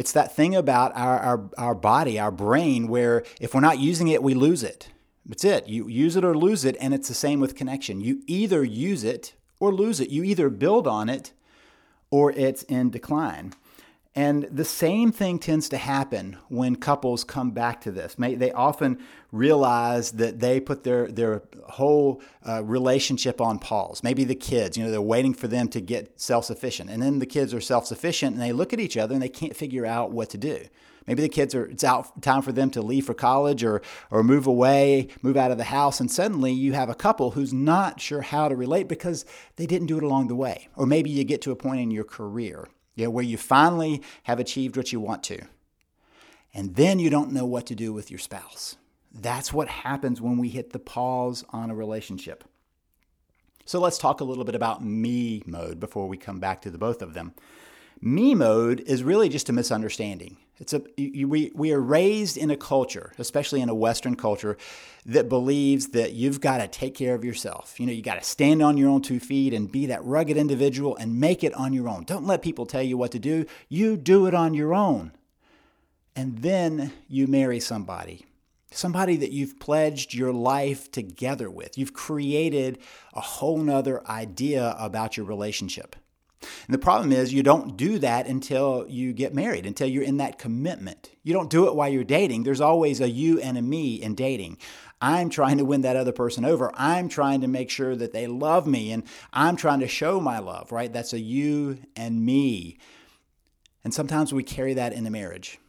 It's 0.00 0.12
that 0.12 0.34
thing 0.34 0.56
about 0.56 0.96
our, 0.96 1.18
our, 1.18 1.50
our 1.58 1.74
body, 1.74 2.18
our 2.18 2.30
brain, 2.30 2.88
where 2.88 3.22
if 3.38 3.52
we're 3.52 3.60
not 3.60 3.78
using 3.78 4.08
it, 4.08 4.22
we 4.22 4.32
lose 4.32 4.62
it. 4.62 4.88
That's 5.26 5.44
it. 5.44 5.68
You 5.68 5.88
use 5.88 6.16
it 6.16 6.24
or 6.24 6.34
lose 6.34 6.64
it, 6.64 6.74
and 6.80 6.94
it's 6.94 7.08
the 7.08 7.12
same 7.12 7.38
with 7.38 7.54
connection. 7.54 8.00
You 8.00 8.22
either 8.26 8.64
use 8.64 9.04
it 9.04 9.34
or 9.58 9.74
lose 9.74 10.00
it. 10.00 10.08
You 10.08 10.24
either 10.24 10.48
build 10.48 10.86
on 10.86 11.10
it 11.10 11.34
or 12.10 12.32
it's 12.32 12.62
in 12.62 12.88
decline. 12.88 13.52
And 14.16 14.48
the 14.50 14.64
same 14.64 15.12
thing 15.12 15.38
tends 15.38 15.68
to 15.68 15.76
happen 15.76 16.36
when 16.48 16.74
couples 16.74 17.22
come 17.22 17.52
back 17.52 17.80
to 17.82 17.92
this. 17.92 18.16
They 18.18 18.50
often 18.50 18.98
realize 19.30 20.12
that 20.12 20.40
they 20.40 20.58
put 20.58 20.82
their, 20.82 21.06
their 21.06 21.42
whole 21.68 22.20
uh, 22.46 22.64
relationship 22.64 23.40
on 23.40 23.60
pause. 23.60 24.02
Maybe 24.02 24.24
the 24.24 24.34
kids, 24.34 24.76
you 24.76 24.82
know, 24.82 24.90
they're 24.90 25.00
waiting 25.00 25.32
for 25.32 25.46
them 25.46 25.68
to 25.68 25.80
get 25.80 26.20
self 26.20 26.44
sufficient. 26.44 26.90
And 26.90 27.00
then 27.00 27.20
the 27.20 27.26
kids 27.26 27.54
are 27.54 27.60
self 27.60 27.86
sufficient 27.86 28.34
and 28.34 28.42
they 28.42 28.52
look 28.52 28.72
at 28.72 28.80
each 28.80 28.96
other 28.96 29.14
and 29.14 29.22
they 29.22 29.28
can't 29.28 29.54
figure 29.54 29.86
out 29.86 30.10
what 30.10 30.28
to 30.30 30.38
do. 30.38 30.58
Maybe 31.06 31.22
the 31.22 31.28
kids 31.28 31.54
are, 31.54 31.66
it's 31.66 31.84
out 31.84 32.20
time 32.20 32.42
for 32.42 32.52
them 32.52 32.70
to 32.70 32.82
leave 32.82 33.06
for 33.06 33.14
college 33.14 33.62
or, 33.62 33.80
or 34.10 34.24
move 34.24 34.46
away, 34.46 35.08
move 35.22 35.36
out 35.36 35.52
of 35.52 35.58
the 35.58 35.64
house. 35.64 36.00
And 36.00 36.10
suddenly 36.10 36.52
you 36.52 36.72
have 36.72 36.88
a 36.88 36.94
couple 36.96 37.30
who's 37.32 37.52
not 37.52 38.00
sure 38.00 38.22
how 38.22 38.48
to 38.48 38.56
relate 38.56 38.88
because 38.88 39.24
they 39.54 39.66
didn't 39.66 39.86
do 39.86 39.98
it 39.98 40.02
along 40.02 40.28
the 40.28 40.34
way. 40.34 40.68
Or 40.74 40.84
maybe 40.84 41.10
you 41.10 41.22
get 41.22 41.42
to 41.42 41.52
a 41.52 41.56
point 41.56 41.80
in 41.80 41.92
your 41.92 42.04
career 42.04 42.68
know, 43.04 43.10
where 43.10 43.24
you 43.24 43.36
finally 43.36 44.02
have 44.24 44.38
achieved 44.40 44.76
what 44.76 44.92
you 44.92 45.00
want 45.00 45.22
to. 45.24 45.42
And 46.52 46.74
then 46.74 46.98
you 46.98 47.10
don't 47.10 47.32
know 47.32 47.46
what 47.46 47.66
to 47.66 47.74
do 47.74 47.92
with 47.92 48.10
your 48.10 48.18
spouse. 48.18 48.76
That's 49.12 49.52
what 49.52 49.68
happens 49.68 50.20
when 50.20 50.38
we 50.38 50.48
hit 50.48 50.70
the 50.72 50.78
pause 50.78 51.44
on 51.50 51.70
a 51.70 51.74
relationship. 51.74 52.44
So 53.64 53.80
let's 53.80 53.98
talk 53.98 54.20
a 54.20 54.24
little 54.24 54.44
bit 54.44 54.54
about 54.54 54.84
me 54.84 55.42
mode 55.46 55.78
before 55.78 56.08
we 56.08 56.16
come 56.16 56.40
back 56.40 56.62
to 56.62 56.70
the 56.70 56.78
both 56.78 57.02
of 57.02 57.14
them. 57.14 57.34
Me 58.00 58.34
mode 58.34 58.80
is 58.80 59.02
really 59.02 59.28
just 59.28 59.48
a 59.48 59.52
misunderstanding. 59.52 60.36
It's 60.58 60.74
a 60.74 60.82
we 60.98 61.50
we 61.54 61.72
are 61.72 61.80
raised 61.80 62.36
in 62.36 62.50
a 62.50 62.56
culture, 62.56 63.12
especially 63.18 63.62
in 63.62 63.70
a 63.70 63.74
Western 63.74 64.14
culture, 64.14 64.58
that 65.06 65.28
believes 65.28 65.88
that 65.88 66.12
you've 66.12 66.40
got 66.40 66.58
to 66.58 66.68
take 66.68 66.94
care 66.94 67.14
of 67.14 67.24
yourself. 67.24 67.80
You 67.80 67.86
know, 67.86 67.92
you 67.92 68.02
got 68.02 68.20
to 68.20 68.28
stand 68.28 68.62
on 68.62 68.76
your 68.76 68.90
own 68.90 69.00
two 69.00 69.20
feet 69.20 69.54
and 69.54 69.72
be 69.72 69.86
that 69.86 70.04
rugged 70.04 70.36
individual 70.36 70.96
and 70.96 71.18
make 71.18 71.42
it 71.42 71.54
on 71.54 71.72
your 71.72 71.88
own. 71.88 72.04
Don't 72.04 72.26
let 72.26 72.42
people 72.42 72.66
tell 72.66 72.82
you 72.82 72.98
what 72.98 73.12
to 73.12 73.18
do. 73.18 73.46
You 73.68 73.96
do 73.96 74.26
it 74.26 74.34
on 74.34 74.52
your 74.52 74.74
own. 74.74 75.12
And 76.14 76.38
then 76.38 76.92
you 77.08 77.26
marry 77.26 77.60
somebody 77.60 78.26
somebody 78.72 79.16
that 79.16 79.32
you've 79.32 79.58
pledged 79.58 80.14
your 80.14 80.32
life 80.32 80.90
together 80.90 81.50
with. 81.50 81.76
You've 81.76 81.92
created 81.92 82.78
a 83.12 83.20
whole 83.20 83.58
nother 83.58 84.06
idea 84.08 84.76
about 84.78 85.16
your 85.16 85.26
relationship. 85.26 85.96
And 86.40 86.74
the 86.74 86.78
problem 86.78 87.12
is, 87.12 87.32
you 87.32 87.42
don't 87.42 87.76
do 87.76 87.98
that 87.98 88.26
until 88.26 88.86
you 88.88 89.12
get 89.12 89.34
married, 89.34 89.66
until 89.66 89.88
you're 89.88 90.02
in 90.02 90.16
that 90.16 90.38
commitment. 90.38 91.10
You 91.22 91.32
don't 91.34 91.50
do 91.50 91.68
it 91.68 91.74
while 91.74 91.88
you're 91.88 92.04
dating. 92.04 92.42
There's 92.44 92.60
always 92.60 93.00
a 93.00 93.08
you 93.08 93.38
and 93.40 93.58
a 93.58 93.62
me 93.62 93.96
in 93.96 94.14
dating. 94.14 94.58
I'm 95.02 95.30
trying 95.30 95.58
to 95.58 95.64
win 95.64 95.82
that 95.82 95.96
other 95.96 96.12
person 96.12 96.44
over. 96.44 96.70
I'm 96.74 97.08
trying 97.08 97.42
to 97.42 97.48
make 97.48 97.70
sure 97.70 97.94
that 97.94 98.12
they 98.12 98.26
love 98.26 98.66
me, 98.66 98.90
and 98.92 99.04
I'm 99.32 99.56
trying 99.56 99.80
to 99.80 99.88
show 99.88 100.20
my 100.20 100.38
love, 100.38 100.72
right? 100.72 100.92
That's 100.92 101.12
a 101.12 101.20
you 101.20 101.78
and 101.94 102.24
me. 102.24 102.78
And 103.84 103.94
sometimes 103.94 104.32
we 104.32 104.42
carry 104.42 104.74
that 104.74 104.92
into 104.92 105.10
marriage 105.10 105.59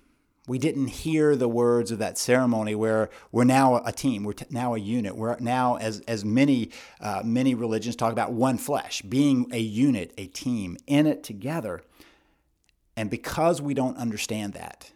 we 0.51 0.59
didn't 0.59 0.87
hear 0.87 1.37
the 1.37 1.47
words 1.47 1.91
of 1.91 1.99
that 1.99 2.17
ceremony 2.17 2.75
where 2.75 3.09
we're 3.31 3.45
now 3.45 3.81
a 3.85 3.91
team, 3.93 4.25
we're 4.25 4.33
t- 4.33 4.45
now 4.49 4.75
a 4.75 4.77
unit. 4.77 5.15
We're 5.15 5.37
now, 5.39 5.77
as, 5.77 6.01
as 6.09 6.25
many, 6.25 6.71
uh, 6.99 7.21
many 7.23 7.55
religions 7.55 7.95
talk 7.95 8.11
about, 8.11 8.33
one 8.33 8.57
flesh, 8.57 9.01
being 9.01 9.47
a 9.53 9.59
unit, 9.59 10.11
a 10.17 10.27
team, 10.27 10.75
in 10.87 11.07
it 11.07 11.23
together. 11.23 11.79
And 12.97 13.09
because 13.09 13.61
we 13.61 13.73
don't 13.73 13.95
understand 13.95 14.51
that, 14.55 14.91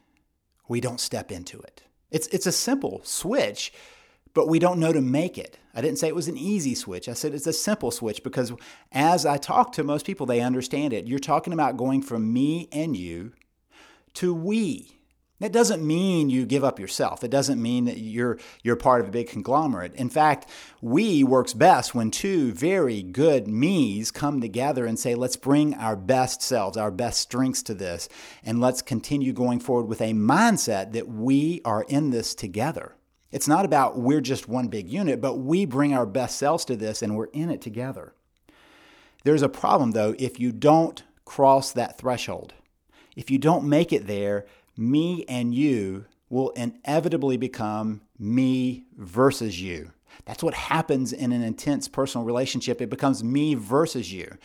we 0.68 0.82
don't 0.82 1.00
step 1.00 1.32
into 1.32 1.62
it. 1.62 1.84
It's, 2.12 2.28
it's 2.28 2.48
a 2.48 2.52
simple 2.52 3.00
switch, 3.06 3.72
but 4.34 4.50
we 4.50 4.60
don't 4.60 4.78
know 4.78 4.92
to 4.92 5.00
make 5.00 5.38
it. 5.38 5.58
I 5.74 5.80
didn't 5.80 6.00
say 6.00 6.10
it 6.10 6.16
was 6.16 6.28
an 6.28 6.38
easy 6.38 6.76
switch. 6.76 7.08
I 7.08 7.14
said 7.14 7.34
it's 7.34 7.48
a 7.48 7.54
simple 7.54 7.92
switch 7.92 8.24
because 8.24 8.52
as 8.92 9.26
I 9.26 9.38
talk 9.38 9.72
to 9.72 9.86
most 9.86 10.06
people, 10.06 10.26
they 10.26 10.42
understand 10.42 10.92
it. 10.92 11.08
You're 11.08 11.18
talking 11.18 11.54
about 11.54 11.78
going 11.78 12.02
from 12.02 12.34
me 12.34 12.68
and 12.74 12.98
you 12.98 13.32
to 14.16 14.34
we 14.34 14.95
that 15.40 15.52
doesn't 15.52 15.86
mean 15.86 16.30
you 16.30 16.46
give 16.46 16.64
up 16.64 16.80
yourself. 16.80 17.24
It 17.24 17.32
doesn't 17.32 17.62
mean 17.62 17.86
that 17.86 17.98
you're 17.98 18.40
you're 18.64 18.78
part 18.78 19.02
of 19.02 19.08
a 19.08 19.12
big 19.12 19.28
conglomerate. 19.28 19.94
In 19.96 20.10
fact, 20.10 20.50
we 20.82 21.24
works 21.24 21.54
best 21.54 21.94
when 21.94 22.10
two 22.10 22.54
very 22.54 23.04
good 23.04 23.48
me's 23.48 24.12
come 24.12 24.40
together 24.40 24.86
and 24.86 24.98
say, 24.98 25.14
"Let's 25.14 25.36
bring 25.36 25.74
our 25.74 25.98
best 25.98 26.42
selves, 26.42 26.78
our 26.78 26.92
best 26.92 27.20
strengths 27.20 27.64
to 27.64 27.74
this, 27.74 28.08
and 28.44 28.62
let's 28.62 28.82
continue 28.82 29.34
going 29.34 29.60
forward 29.60 29.88
with 29.88 30.02
a 30.02 30.14
mindset 30.14 30.94
that 30.94 31.10
we 31.10 31.62
are 31.66 31.84
in 31.84 32.12
this 32.12 32.34
together." 32.34 32.96
It's 33.32 33.48
not 33.50 33.66
about 33.66 34.00
we're 34.00 34.22
just 34.22 34.48
one 34.48 34.70
big 34.70 34.88
unit, 34.88 35.20
but 35.20 35.36
we 35.36 35.66
bring 35.66 35.94
our 35.94 36.06
best 36.06 36.38
selves 36.38 36.64
to 36.66 36.78
this 36.78 37.02
and 37.02 37.18
we're 37.18 37.26
in 37.26 37.50
it 37.50 37.62
together. 37.62 38.14
There's 39.26 39.42
a 39.42 39.50
problem 39.50 39.92
though 39.92 40.16
if 40.18 40.40
you 40.40 40.54
don't 40.54 41.04
cross 41.26 41.74
that 41.74 41.98
threshold. 41.98 42.54
If 43.18 43.30
you 43.30 43.38
don't 43.38 43.68
make 43.68 43.92
it 43.92 44.08
there, 44.08 44.46
me 44.78 45.26
and 45.28 45.54
you 45.54 46.06
will 46.30 46.50
inevitably 46.52 47.38
become 47.38 48.02
me 48.18 48.86
versus 48.98 49.62
you. 49.62 49.92
That's 50.26 50.44
what 50.44 50.54
happens 50.54 51.14
in 51.14 51.32
an 51.32 51.44
intense 51.44 51.88
personal 51.88 52.26
relationship. 52.26 52.82
It 52.82 52.90
becomes 52.90 53.24
me 53.24 53.56
versus 53.56 54.12
you 54.12 54.38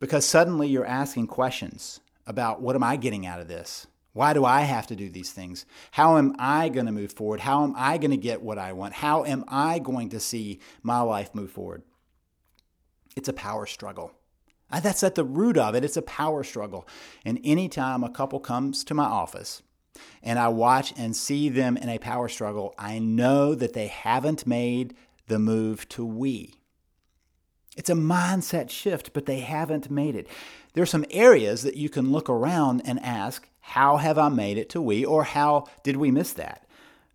because 0.00 0.24
suddenly 0.24 0.68
you're 0.68 0.86
asking 0.86 1.28
questions 1.28 2.00
about 2.26 2.60
what 2.60 2.76
am 2.76 2.82
I 2.82 2.96
getting 2.96 3.26
out 3.26 3.40
of 3.40 3.48
this? 3.48 3.86
Why 4.14 4.34
do 4.34 4.44
I 4.44 4.60
have 4.62 4.86
to 4.88 4.96
do 4.96 5.08
these 5.08 5.32
things? 5.32 5.64
How 5.92 6.18
am 6.18 6.34
I 6.38 6.68
going 6.68 6.86
to 6.86 6.92
move 6.92 7.12
forward? 7.12 7.40
How 7.40 7.64
am 7.64 7.74
I 7.76 7.96
going 7.98 8.10
to 8.10 8.16
get 8.16 8.42
what 8.42 8.58
I 8.58 8.72
want? 8.72 8.94
How 8.94 9.24
am 9.24 9.44
I 9.48 9.78
going 9.78 10.10
to 10.10 10.20
see 10.20 10.60
my 10.82 11.00
life 11.00 11.34
move 11.34 11.50
forward? 11.50 11.82
It's 13.16 13.28
a 13.28 13.32
power 13.32 13.64
struggle. 13.66 14.12
That's 14.80 15.02
at 15.02 15.14
the 15.14 15.24
root 15.24 15.58
of 15.58 15.74
it. 15.74 15.84
It's 15.84 15.96
a 15.96 16.02
power 16.02 16.42
struggle. 16.44 16.86
And 17.24 17.40
anytime 17.44 18.02
a 18.02 18.10
couple 18.10 18.40
comes 18.40 18.84
to 18.84 18.94
my 18.94 19.04
office 19.04 19.62
and 20.22 20.38
I 20.38 20.48
watch 20.48 20.94
and 20.96 21.14
see 21.14 21.48
them 21.48 21.76
in 21.76 21.88
a 21.88 21.98
power 21.98 22.28
struggle, 22.28 22.74
I 22.78 22.98
know 22.98 23.54
that 23.54 23.74
they 23.74 23.88
haven't 23.88 24.46
made 24.46 24.94
the 25.28 25.38
move 25.38 25.88
to 25.90 26.04
we. 26.04 26.54
It's 27.76 27.90
a 27.90 27.94
mindset 27.94 28.70
shift, 28.70 29.12
but 29.12 29.26
they 29.26 29.40
haven't 29.40 29.90
made 29.90 30.14
it. 30.14 30.28
There 30.74 30.82
are 30.82 30.86
some 30.86 31.06
areas 31.10 31.62
that 31.62 31.76
you 31.76 31.88
can 31.88 32.12
look 32.12 32.28
around 32.28 32.82
and 32.84 33.00
ask, 33.00 33.48
How 33.60 33.96
have 33.96 34.18
I 34.18 34.28
made 34.28 34.58
it 34.58 34.68
to 34.70 34.82
we? 34.82 35.04
or 35.04 35.24
How 35.24 35.66
did 35.82 35.96
we 35.96 36.10
miss 36.10 36.32
that? 36.34 36.66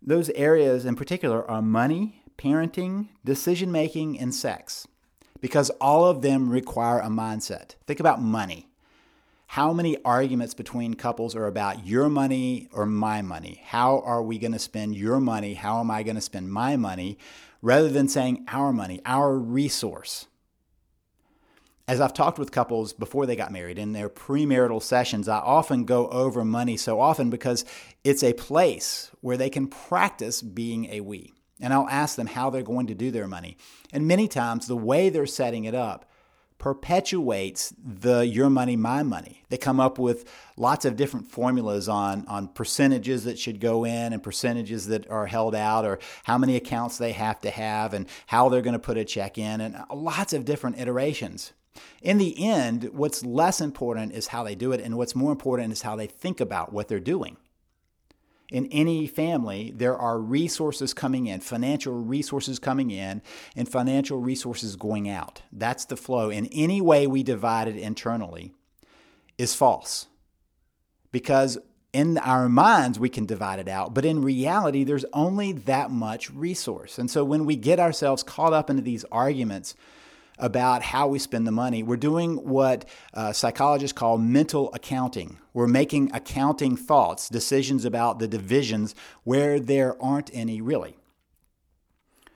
Those 0.02 0.30
areas 0.30 0.84
in 0.84 0.96
particular 0.96 1.48
are 1.48 1.62
money, 1.62 2.22
parenting, 2.36 3.08
decision 3.24 3.70
making, 3.70 4.18
and 4.18 4.34
sex 4.34 4.86
because 5.40 5.70
all 5.80 6.06
of 6.06 6.22
them 6.22 6.50
require 6.50 7.00
a 7.00 7.08
mindset. 7.08 7.76
Think 7.86 8.00
about 8.00 8.22
money. 8.22 8.68
How 9.52 9.72
many 9.72 9.96
arguments 10.04 10.52
between 10.52 10.92
couples 10.92 11.34
are 11.34 11.46
about 11.46 11.86
your 11.86 12.10
money 12.10 12.68
or 12.70 12.84
my 12.84 13.22
money? 13.22 13.62
How 13.64 14.00
are 14.00 14.22
we 14.22 14.38
going 14.38 14.52
to 14.52 14.58
spend 14.58 14.94
your 14.94 15.20
money? 15.20 15.54
How 15.54 15.80
am 15.80 15.90
I 15.90 16.02
going 16.02 16.16
to 16.16 16.20
spend 16.20 16.52
my 16.52 16.76
money? 16.76 17.16
Rather 17.62 17.88
than 17.88 18.08
saying 18.08 18.44
our 18.48 18.72
money, 18.74 19.00
our 19.06 19.38
resource. 19.38 20.26
As 21.88 21.98
I've 21.98 22.12
talked 22.12 22.38
with 22.38 22.52
couples 22.52 22.92
before 22.92 23.24
they 23.24 23.36
got 23.36 23.50
married 23.50 23.78
in 23.78 23.94
their 23.94 24.10
premarital 24.10 24.82
sessions, 24.82 25.28
I 25.28 25.38
often 25.38 25.86
go 25.86 26.08
over 26.08 26.44
money 26.44 26.76
so 26.76 27.00
often 27.00 27.30
because 27.30 27.64
it's 28.04 28.22
a 28.22 28.34
place 28.34 29.10
where 29.22 29.38
they 29.38 29.48
can 29.48 29.66
practice 29.66 30.42
being 30.42 30.84
a 30.92 31.00
we 31.00 31.32
and 31.60 31.72
I'll 31.72 31.88
ask 31.88 32.16
them 32.16 32.26
how 32.26 32.50
they're 32.50 32.62
going 32.62 32.86
to 32.88 32.94
do 32.94 33.10
their 33.10 33.28
money. 33.28 33.56
And 33.92 34.06
many 34.06 34.28
times, 34.28 34.66
the 34.66 34.76
way 34.76 35.08
they're 35.08 35.26
setting 35.26 35.64
it 35.64 35.74
up 35.74 36.08
perpetuates 36.58 37.72
the 37.78 38.26
your 38.26 38.50
money, 38.50 38.76
my 38.76 39.02
money. 39.02 39.44
They 39.48 39.56
come 39.56 39.78
up 39.78 39.98
with 39.98 40.28
lots 40.56 40.84
of 40.84 40.96
different 40.96 41.30
formulas 41.30 41.88
on, 41.88 42.26
on 42.26 42.48
percentages 42.48 43.24
that 43.24 43.38
should 43.38 43.60
go 43.60 43.84
in 43.84 44.12
and 44.12 44.22
percentages 44.22 44.88
that 44.88 45.08
are 45.08 45.26
held 45.26 45.54
out, 45.54 45.84
or 45.84 46.00
how 46.24 46.36
many 46.36 46.56
accounts 46.56 46.98
they 46.98 47.12
have 47.12 47.40
to 47.42 47.50
have, 47.50 47.94
and 47.94 48.06
how 48.26 48.48
they're 48.48 48.62
going 48.62 48.72
to 48.72 48.78
put 48.78 48.96
a 48.96 49.04
check 49.04 49.38
in, 49.38 49.60
and 49.60 49.76
lots 49.94 50.32
of 50.32 50.44
different 50.44 50.78
iterations. 50.78 51.52
In 52.02 52.18
the 52.18 52.44
end, 52.44 52.90
what's 52.92 53.24
less 53.24 53.60
important 53.60 54.12
is 54.12 54.26
how 54.26 54.42
they 54.42 54.56
do 54.56 54.72
it, 54.72 54.80
and 54.80 54.96
what's 54.96 55.14
more 55.14 55.30
important 55.30 55.72
is 55.72 55.82
how 55.82 55.94
they 55.94 56.08
think 56.08 56.40
about 56.40 56.72
what 56.72 56.88
they're 56.88 56.98
doing 56.98 57.36
in 58.50 58.66
any 58.66 59.06
family, 59.06 59.72
there 59.76 59.96
are 59.96 60.18
resources 60.18 60.94
coming 60.94 61.26
in, 61.26 61.40
financial 61.40 61.94
resources 61.94 62.58
coming 62.58 62.90
in, 62.90 63.20
and 63.54 63.68
financial 63.68 64.18
resources 64.18 64.74
going 64.74 65.08
out. 65.08 65.42
That's 65.52 65.84
the 65.84 65.96
flow. 65.96 66.30
In 66.30 66.46
any 66.46 66.80
way 66.80 67.06
we 67.06 67.22
divide 67.22 67.68
it 67.68 67.76
internally 67.76 68.54
is 69.36 69.54
false. 69.54 70.06
Because 71.12 71.58
in 71.92 72.18
our 72.18 72.48
minds, 72.48 72.98
we 72.98 73.08
can 73.08 73.26
divide 73.26 73.58
it 73.58 73.68
out, 73.68 73.94
but 73.94 74.04
in 74.04 74.22
reality, 74.22 74.84
there's 74.84 75.06
only 75.12 75.52
that 75.52 75.90
much 75.90 76.30
resource. 76.30 76.98
And 76.98 77.10
so 77.10 77.24
when 77.24 77.46
we 77.46 77.56
get 77.56 77.80
ourselves 77.80 78.22
caught 78.22 78.52
up 78.52 78.68
into 78.68 78.82
these 78.82 79.04
arguments, 79.10 79.74
about 80.38 80.82
how 80.82 81.08
we 81.08 81.18
spend 81.18 81.46
the 81.46 81.52
money. 81.52 81.82
We're 81.82 81.96
doing 81.96 82.36
what 82.36 82.88
uh, 83.14 83.32
psychologists 83.32 83.96
call 83.96 84.18
mental 84.18 84.72
accounting. 84.74 85.38
We're 85.52 85.66
making 85.66 86.10
accounting 86.14 86.76
thoughts, 86.76 87.28
decisions 87.28 87.84
about 87.84 88.18
the 88.18 88.28
divisions 88.28 88.94
where 89.24 89.58
there 89.58 90.00
aren't 90.02 90.30
any 90.32 90.60
really. 90.60 90.96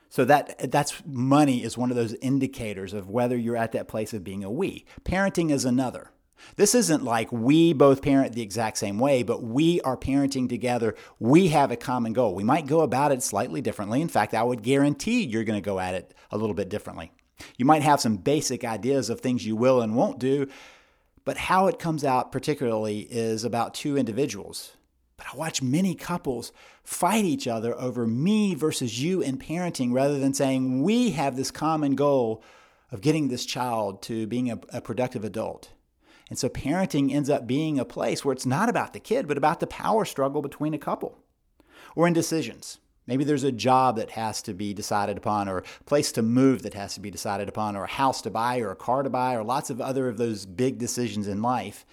So 0.09 0.26
that 0.26 0.71
that's 0.71 1.02
money 1.06 1.62
is 1.62 1.78
one 1.78 1.90
of 1.90 1.97
those 1.97 2.12
indicators 2.14 2.92
of 2.92 3.09
whether 3.09 3.37
you're 3.37 3.56
at 3.56 3.73
that 3.73 3.88
place 3.88 4.12
of 4.12 4.23
being 4.23 4.44
a 4.44 4.50
we. 4.50 4.85
Parenting 5.04 5.50
is 5.50 5.64
another. 5.64 6.11
This 6.56 6.75
isn't 6.75 7.02
like 7.02 7.32
we 7.32 7.73
both 7.73 8.02
parent 8.02 8.35
the 8.35 8.42
exact 8.42 8.76
same 8.76 8.99
way, 8.99 9.23
but 9.23 9.42
we 9.42 9.80
are 9.82 9.97
parenting 9.97 10.49
together. 10.49 10.94
We 11.18 11.49
have 11.49 11.71
a 11.71 11.76
common 11.76 12.12
goal. 12.12 12.35
We 12.35 12.44
might 12.44 12.66
go 12.66 12.80
about 12.80 13.12
it 13.12 13.23
slightly 13.23 13.61
differently. 13.61 14.00
In 14.00 14.09
fact, 14.09 14.35
I 14.35 14.42
would 14.42 14.62
guarantee 14.62 15.23
you're 15.23 15.44
going 15.44 15.61
to 15.61 15.64
go 15.64 15.78
at 15.78 15.94
it 15.94 16.14
a 16.30 16.37
little 16.37 16.54
bit 16.54 16.68
differently. 16.68 17.12
You 17.57 17.65
might 17.65 17.83
have 17.83 18.01
some 18.01 18.17
basic 18.17 18.65
ideas 18.65 19.11
of 19.11 19.21
things 19.21 19.47
you 19.47 19.57
will 19.57 19.81
and 19.81 19.97
won't 19.97 20.19
do, 20.19 20.49
but 21.25 21.37
how 21.37 21.67
it 21.67 21.79
comes 21.79 22.05
out 22.05 22.33
particularly 22.33 23.01
is 23.01 23.45
about 23.45 23.75
two 23.75 23.97
individuals. 23.97 24.77
But 25.17 25.27
I 25.33 25.37
watch 25.37 25.63
many 25.63 25.95
couples 25.95 26.53
fight 26.83 27.25
each 27.25 27.47
other 27.47 27.79
over 27.79 28.07
me 28.07 28.55
versus 28.55 29.03
you 29.03 29.21
in 29.21 29.39
parenting 29.39 29.93
rather 29.93 30.19
than 30.19 30.35
saying 30.35 30.83
we 30.83 31.11
have 31.11 31.37
this 31.37 31.51
common 31.51 31.95
goal 31.95 32.43
of 32.91 33.01
getting 33.01 33.29
this 33.29 33.47
child 33.47 34.03
to 34.03 34.27
being 34.27 34.51
a, 34.51 34.59
a 34.73 34.81
productive 34.81 35.25
adult. 35.25 35.71
And 36.29 36.39
so 36.39 36.49
parenting 36.49 37.13
ends 37.13 37.31
up 37.31 37.47
being 37.47 37.79
a 37.79 37.85
place 37.85 38.25
where 38.25 38.33
it's 38.33 38.47
not 38.47 38.69
about 38.69 38.93
the 38.93 39.01
kid, 39.01 39.29
but 39.29 39.39
about 39.39 39.61
the 39.61 39.67
power 39.67 40.05
struggle 40.05 40.43
between 40.43 40.75
a 40.75 40.79
couple. 40.79 41.19
Or 41.95 42.07
in 42.07 42.15
decisions. 42.15 42.79
Maybe 43.06 43.25
there's 43.25 43.44
a 43.44 43.52
job 43.52 43.97
that 43.97 44.11
has 44.11 44.42
to 44.42 44.54
be 44.54 44.73
decided 44.75 45.16
upon, 45.16 45.49
or 45.49 45.59
a 45.59 45.62
place 45.87 46.12
to 46.12 46.23
move 46.23 46.62
that 46.62 46.75
has 46.75 46.94
to 46.94 47.00
be 47.00 47.11
decided 47.11 47.49
upon, 47.49 47.76
or 47.76 47.85
a 47.85 47.88
house 47.88 48.23
to 48.23 48.30
buy, 48.30 48.59
or 48.61 48.71
a 48.71 48.76
car 48.76 49.02
to 49.02 49.11
buy, 49.11 49.35
or 49.35 49.42
lots 49.42 49.71
of 49.71 49.80
other 49.80 50.09
of 50.09 50.18
those 50.18 50.47
big 50.47 50.78
decisions 50.78 51.26
in 51.26 51.42
life. 51.42 51.85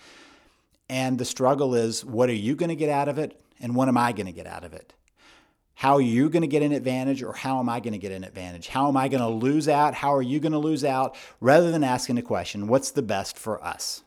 And 0.88 1.18
the 1.18 1.26
struggle 1.26 1.76
is 1.76 2.06
what 2.06 2.30
are 2.30 2.34
you 2.34 2.56
going 2.56 2.70
to 2.70 2.76
get 2.76 2.90
out 2.90 3.08
of 3.08 3.18
it, 3.18 3.42
and 3.60 3.76
what 3.76 3.88
am 3.88 3.98
I 3.98 4.12
going 4.12 4.28
to 4.28 4.32
get 4.32 4.48
out 4.48 4.64
of 4.64 4.74
it? 4.74 4.94
How 5.74 5.96
are 5.96 6.02
you 6.02 6.30
going 6.30 6.42
to 6.42 6.48
get 6.48 6.62
an 6.62 6.74
advantage, 6.74 7.24
or 7.24 7.34
how 7.34 7.60
am 7.60 7.70
I 7.70 7.80
going 7.80 7.94
to 7.94 8.00
get 8.00 8.12
an 8.12 8.24
advantage? 8.24 8.68
How 8.68 8.90
am 8.90 8.98
I 8.98 9.08
going 9.08 9.22
to 9.22 9.30
lose 9.30 9.70
out? 9.70 9.94
How 9.94 10.14
are 10.14 10.22
you 10.22 10.40
going 10.40 10.52
to 10.52 10.58
lose 10.58 10.84
out? 10.84 11.16
Rather 11.40 11.72
than 11.72 11.86
asking 11.86 12.18
the 12.18 12.22
question, 12.22 12.68
what's 12.68 12.92
the 12.92 13.02
best 13.02 13.38
for 13.38 13.64
us? 13.64 14.04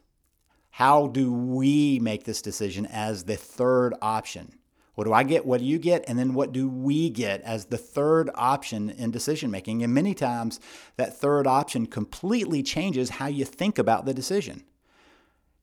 How 0.71 1.06
do 1.06 1.32
we 1.32 1.99
make 1.99 2.25
this 2.25 2.42
decision 2.42 2.87
as 2.87 3.25
the 3.25 3.37
third 3.37 3.94
option? 4.02 4.54
What 4.95 5.05
do 5.05 5.13
I 5.13 5.23
get? 5.23 5.47
What 5.47 5.61
do 5.61 5.67
you 5.67 5.79
get? 5.79 6.05
And 6.07 6.19
then 6.19 6.35
what 6.35 6.53
do 6.53 6.69
we 6.69 7.09
get 7.09 7.41
as 7.43 7.67
the 7.67 7.79
third 7.79 8.31
option 8.35 8.91
in 8.91 9.11
decision 9.11 9.51
making? 9.51 9.83
And 9.83 9.95
many 9.95 10.15
times 10.15 10.61
that 10.97 11.19
third 11.19 11.47
option 11.47 11.87
completely 11.87 12.63
changes 12.63 13.11
how 13.11 13.27
you 13.27 13.45
think 13.45 13.79
about 13.79 14.05
the 14.05 14.13
decision. 14.13 14.65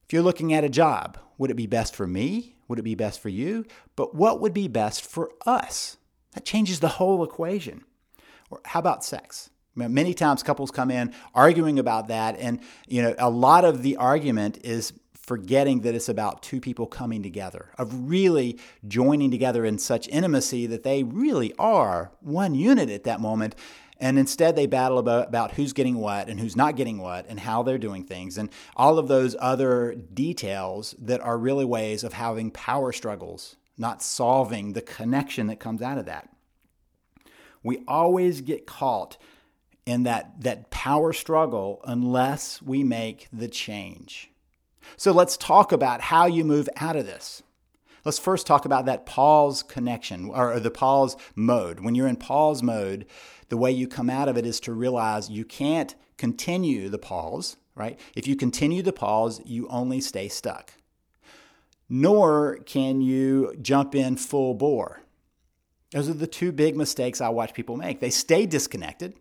If 0.04 0.12
you're 0.12 0.22
looking 0.22 0.52
at 0.52 0.64
a 0.64 0.68
job, 0.68 1.18
would 1.38 1.50
it 1.50 1.56
be 1.56 1.68
best 1.68 1.94
for 1.94 2.06
me? 2.06 2.56
Would 2.66 2.80
it 2.80 2.82
be 2.82 2.96
best 2.96 3.20
for 3.20 3.28
you? 3.28 3.64
But 3.94 4.14
what 4.14 4.40
would 4.40 4.52
be 4.52 4.66
best 4.66 5.04
for 5.04 5.30
us? 5.46 5.96
That 6.32 6.44
changes 6.44 6.80
the 6.80 6.88
whole 6.88 7.22
equation. 7.22 7.84
Or 8.50 8.60
how 8.64 8.80
about 8.80 9.04
sex? 9.04 9.50
Many 9.76 10.14
times 10.14 10.42
couples 10.42 10.72
come 10.72 10.90
in 10.90 11.14
arguing 11.34 11.78
about 11.78 12.08
that, 12.08 12.36
and 12.38 12.60
you 12.88 13.02
know 13.02 13.14
a 13.18 13.30
lot 13.30 13.64
of 13.64 13.82
the 13.82 13.96
argument 13.96 14.58
is 14.64 14.92
forgetting 15.30 15.82
that 15.82 15.94
it's 15.94 16.08
about 16.08 16.42
two 16.42 16.60
people 16.60 16.88
coming 16.88 17.22
together, 17.22 17.70
of 17.78 18.10
really 18.10 18.58
joining 18.88 19.30
together 19.30 19.64
in 19.64 19.78
such 19.78 20.08
intimacy 20.08 20.66
that 20.66 20.82
they 20.82 21.04
really 21.04 21.54
are 21.56 22.10
one 22.18 22.52
unit 22.52 22.90
at 22.90 23.04
that 23.04 23.20
moment. 23.20 23.54
And 24.00 24.18
instead, 24.18 24.56
they 24.56 24.66
battle 24.66 24.98
about, 24.98 25.28
about 25.28 25.52
who's 25.52 25.72
getting 25.72 25.98
what 25.98 26.28
and 26.28 26.40
who's 26.40 26.56
not 26.56 26.74
getting 26.74 26.98
what 26.98 27.26
and 27.28 27.38
how 27.38 27.62
they're 27.62 27.78
doing 27.78 28.02
things 28.02 28.38
and 28.38 28.50
all 28.74 28.98
of 28.98 29.06
those 29.06 29.36
other 29.38 29.94
details 29.94 30.96
that 30.98 31.20
are 31.20 31.38
really 31.38 31.64
ways 31.64 32.02
of 32.02 32.14
having 32.14 32.50
power 32.50 32.90
struggles, 32.90 33.54
not 33.78 34.02
solving 34.02 34.72
the 34.72 34.82
connection 34.82 35.46
that 35.46 35.60
comes 35.60 35.80
out 35.80 35.96
of 35.96 36.06
that. 36.06 36.28
We 37.62 37.84
always 37.86 38.40
get 38.40 38.66
caught 38.66 39.16
in 39.86 40.02
that, 40.02 40.40
that 40.40 40.70
power 40.70 41.12
struggle 41.12 41.80
unless 41.84 42.60
we 42.60 42.82
make 42.82 43.28
the 43.32 43.46
change. 43.46 44.26
So 44.96 45.12
let's 45.12 45.36
talk 45.36 45.72
about 45.72 46.00
how 46.00 46.26
you 46.26 46.44
move 46.44 46.68
out 46.76 46.96
of 46.96 47.06
this. 47.06 47.42
Let's 48.04 48.18
first 48.18 48.46
talk 48.46 48.64
about 48.64 48.86
that 48.86 49.04
pause 49.04 49.62
connection 49.62 50.30
or 50.30 50.58
the 50.58 50.70
pause 50.70 51.16
mode. 51.34 51.80
When 51.80 51.94
you're 51.94 52.08
in 52.08 52.16
pause 52.16 52.62
mode, 52.62 53.06
the 53.50 53.56
way 53.56 53.70
you 53.70 53.86
come 53.86 54.08
out 54.08 54.28
of 54.28 54.38
it 54.38 54.46
is 54.46 54.60
to 54.60 54.72
realize 54.72 55.28
you 55.28 55.44
can't 55.44 55.94
continue 56.16 56.88
the 56.88 56.98
pause, 56.98 57.56
right? 57.74 57.98
If 58.14 58.26
you 58.26 58.36
continue 58.36 58.82
the 58.82 58.92
pause, 58.92 59.42
you 59.44 59.68
only 59.68 60.00
stay 60.00 60.28
stuck. 60.28 60.74
Nor 61.88 62.58
can 62.58 63.00
you 63.00 63.54
jump 63.60 63.94
in 63.94 64.16
full 64.16 64.54
bore. 64.54 65.00
Those 65.90 66.08
are 66.08 66.14
the 66.14 66.26
two 66.26 66.52
big 66.52 66.76
mistakes 66.76 67.20
I 67.20 67.30
watch 67.30 67.52
people 67.52 67.76
make. 67.76 68.00
They 68.00 68.10
stay 68.10 68.46
disconnected 68.46 69.14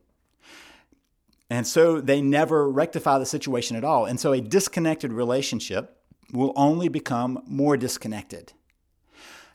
and 1.49 1.65
so 1.65 1.99
they 1.99 2.21
never 2.21 2.69
rectify 2.69 3.17
the 3.17 3.25
situation 3.25 3.75
at 3.75 3.83
all. 3.83 4.05
And 4.05 4.19
so 4.19 4.33
a 4.33 4.41
disconnected 4.41 5.11
relationship 5.11 5.97
will 6.31 6.53
only 6.55 6.89
become 6.89 7.41
more 7.47 7.75
disconnected. 7.75 8.53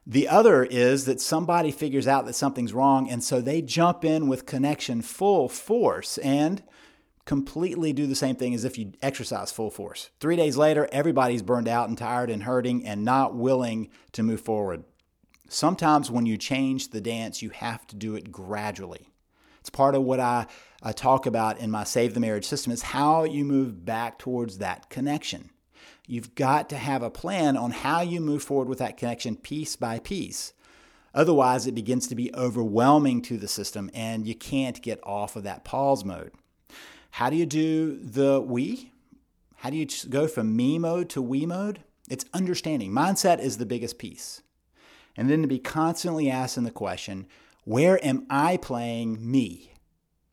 The 0.07 0.29
other 0.29 0.65
is 0.65 1.07
that 1.07 1.21
somebody 1.21 1.71
figures 1.71 2.07
out 2.07 2.27
that 2.27 2.35
something's 2.35 2.75
wrong, 2.75 3.09
and 3.09 3.25
so 3.25 3.41
they 3.41 3.63
jump 3.63 4.05
in 4.05 4.29
with 4.29 4.45
connection 4.45 5.01
full 5.01 5.49
force 5.49 6.19
and 6.19 6.63
completely 7.25 7.95
do 7.95 8.07
the 8.07 8.15
same 8.15 8.37
thing 8.37 8.53
as 8.53 8.67
if 8.67 8.77
you 8.77 8.93
exercise 9.01 9.51
full 9.51 9.71
force. 9.71 10.11
Three 10.21 10.37
days 10.37 10.59
later, 10.59 10.89
everybody's 10.93 11.43
burned 11.43 11.69
out 11.69 11.89
and 11.89 11.97
tired 11.97 12.29
and 12.29 12.43
hurting 12.43 12.85
and 12.85 13.03
not 13.03 13.35
willing 13.35 13.89
to 14.13 14.23
move 14.23 14.43
forward. 14.43 14.85
Sometimes 15.49 16.11
when 16.11 16.27
you 16.27 16.37
change 16.37 16.91
the 16.91 17.01
dance, 17.01 17.41
you 17.41 17.49
have 17.51 17.87
to 17.87 17.97
do 17.97 18.15
it 18.15 18.31
gradually. 18.31 19.09
It's 19.65 19.71
part 19.71 19.95
of 19.95 20.03
what 20.03 20.21
I, 20.21 20.47
I 20.83 20.93
talk 20.93 21.25
about 21.25 21.59
in 21.59 21.71
my 21.71 21.85
Save 21.85 22.13
the 22.13 22.21
Marriage 22.21 22.45
system 22.45 22.71
is 22.71 22.83
how 22.83 23.25
you 23.25 23.47
move 23.47 23.87
back 23.87 24.19
towards 24.19 24.59
that 24.59 24.91
connection. 24.91 25.49
You've 26.07 26.35
got 26.35 26.69
to 26.69 26.77
have 26.77 27.03
a 27.03 27.09
plan 27.09 27.57
on 27.57 27.71
how 27.71 28.03
you 28.03 28.21
move 28.21 28.43
forward 28.43 28.69
with 28.69 28.81
that 28.81 28.99
connection 28.99 29.37
piece 29.37 29.75
by 29.75 30.01
piece. 30.01 30.53
Otherwise, 31.15 31.67
it 31.67 31.75
begins 31.75 32.07
to 32.09 32.15
be 32.15 32.31
overwhelming 32.35 33.23
to 33.23 33.39
the 33.39 33.49
system 33.49 33.91
and 33.95 34.27
you 34.27 34.35
can't 34.35 34.83
get 34.83 35.01
off 35.03 35.35
of 35.35 35.45
that 35.45 35.65
pause 35.65 36.05
mode. 36.05 36.33
How 37.13 37.31
do 37.31 37.37
you 37.37 37.47
do 37.47 37.99
the 37.99 38.43
we? 38.43 38.93
How 39.57 39.71
do 39.71 39.79
you 39.79 39.87
go 40.11 40.29
from 40.29 40.55
me 40.55 40.79
mode 40.79 41.09
to 41.09 41.23
we 41.23 41.47
mode? 41.47 41.81
It's 42.11 42.27
understanding. 42.35 42.93
Mindset 42.93 43.41
is 43.41 43.57
the 43.57 43.65
biggest 43.65 43.97
piece. 43.97 44.43
And 45.17 45.31
then 45.31 45.41
to 45.41 45.49
be 45.49 45.59
constantly 45.59 46.29
asking 46.29 46.65
the 46.65 46.71
question 46.71 47.27
where 47.65 48.05
am 48.05 48.27
I 48.31 48.57
playing 48.57 49.31
me? 49.31 49.73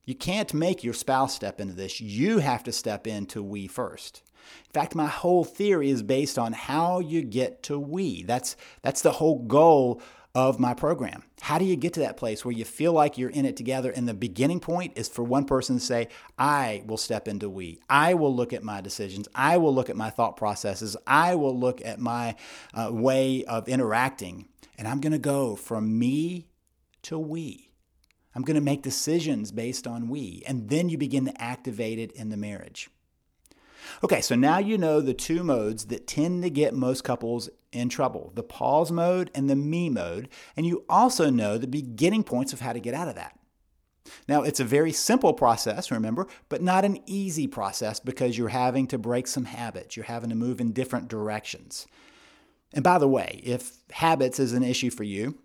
You 0.06 0.15
can't 0.15 0.54
make 0.54 0.84
your 0.84 0.94
spouse 0.94 1.36
step 1.36 1.62
into 1.62 1.74
this. 1.74 2.02
You 2.02 2.39
have 2.39 2.63
to 2.63 2.72
step 2.72 3.08
into 3.08 3.41
we 3.44 3.67
first. 3.67 4.24
In 4.65 4.72
fact, 4.74 4.96
my 4.96 5.08
whole 5.08 5.44
theory 5.44 5.89
is 5.89 6.04
based 6.04 6.38
on 6.38 6.54
how 6.54 7.00
you 7.00 7.22
get 7.22 7.63
to 7.63 7.80
we. 7.80 8.24
That's 8.24 8.56
that's 8.82 9.02
the 9.02 9.13
whole 9.13 9.39
goal 9.39 10.02
of 10.34 10.60
my 10.60 10.74
program. 10.74 11.24
How 11.41 11.58
do 11.58 11.65
you 11.65 11.76
get 11.76 11.94
to 11.94 12.00
that 12.02 12.17
place 12.17 12.46
where 12.46 12.54
you 12.54 12.63
feel 12.63 12.94
like 12.94 13.17
you're 13.17 13.30
in 13.30 13.46
it 13.46 13.58
together? 13.58 13.91
And 13.91 14.08
the 14.08 14.13
beginning 14.13 14.62
point 14.62 14.94
is 14.96 15.10
for 15.10 15.24
one 15.24 15.46
person 15.46 15.78
to 15.78 15.82
say, 15.82 16.08
I 16.39 16.84
will 16.86 16.98
step 16.98 17.28
into 17.28 17.50
we. 17.50 17.80
I 17.89 18.13
will 18.13 18.34
look 18.34 18.54
at 18.54 18.63
my 18.63 18.80
decisions. 18.82 19.28
I 19.36 19.58
will 19.58 19.76
look 19.76 19.89
at 19.89 19.98
my 19.98 20.10
thought 20.10 20.38
processes. 20.38 20.96
I 21.06 21.36
will 21.36 21.58
look 21.58 21.84
at 21.84 22.00
my 22.00 22.36
uh, 22.74 22.89
way 22.91 23.44
of 23.44 23.67
interacting. 23.67 24.48
And 24.78 24.88
I'm 24.88 25.02
going 25.02 25.12
to 25.12 25.20
go 25.20 25.56
from 25.56 26.00
me 26.00 26.48
to 27.04 27.18
we. 27.18 27.72
I'm 28.36 28.44
going 28.44 28.56
to 28.56 28.62
make 28.62 28.82
decisions 28.82 29.52
based 29.52 29.86
on 29.88 30.10
we. 30.10 30.44
And 30.48 30.70
then 30.70 30.90
you 30.90 30.98
begin 30.98 31.26
to 31.26 31.42
activate 31.42 32.00
it 32.00 32.12
in 32.14 32.30
the 32.30 32.38
marriage. 32.38 32.90
Okay, 34.04 34.22
so 34.22 34.36
now 34.36 34.58
you 34.58 34.78
know 34.78 35.02
the 35.02 35.14
two 35.14 35.44
modes 35.44 35.86
that 35.86 36.08
tend 36.08 36.44
to 36.44 36.50
get 36.50 36.74
most 36.74 37.04
couples 37.04 37.50
in 37.72 37.88
trouble 37.90 38.32
the 38.36 38.44
pause 38.44 38.92
mode 38.92 39.32
and 39.34 39.50
the 39.50 39.56
me 39.56 39.90
mode. 39.90 40.30
And 40.56 40.66
you 40.66 40.86
also 40.90 41.30
know 41.30 41.58
the 41.58 41.68
beginning 41.68 42.24
points 42.24 42.54
of 42.54 42.62
how 42.62 42.74
to 42.74 42.80
get 42.80 42.94
out 42.94 43.08
of 43.08 43.16
that. 43.16 43.38
Now, 44.28 44.42
it's 44.42 44.60
a 44.60 44.66
very 44.66 44.92
simple 44.92 45.34
process, 45.34 45.92
remember, 45.92 46.28
but 46.50 46.62
not 46.62 46.86
an 46.86 47.00
easy 47.06 47.48
process 47.48 48.00
because 48.00 48.38
you're 48.38 48.50
having 48.50 48.88
to 48.88 48.98
break 48.98 49.28
some 49.28 49.46
habits. 49.46 49.96
You're 49.96 50.06
having 50.06 50.30
to 50.30 50.36
move 50.36 50.60
in 50.60 50.74
different 50.74 51.08
directions. 51.08 51.86
And 52.74 52.84
by 52.84 52.98
the 52.98 53.08
way, 53.08 53.42
if 53.44 53.78
habits 53.92 54.40
is 54.40 54.54
an 54.54 54.64
issue 54.64 54.90
for 54.90 55.04
you, 55.04 55.38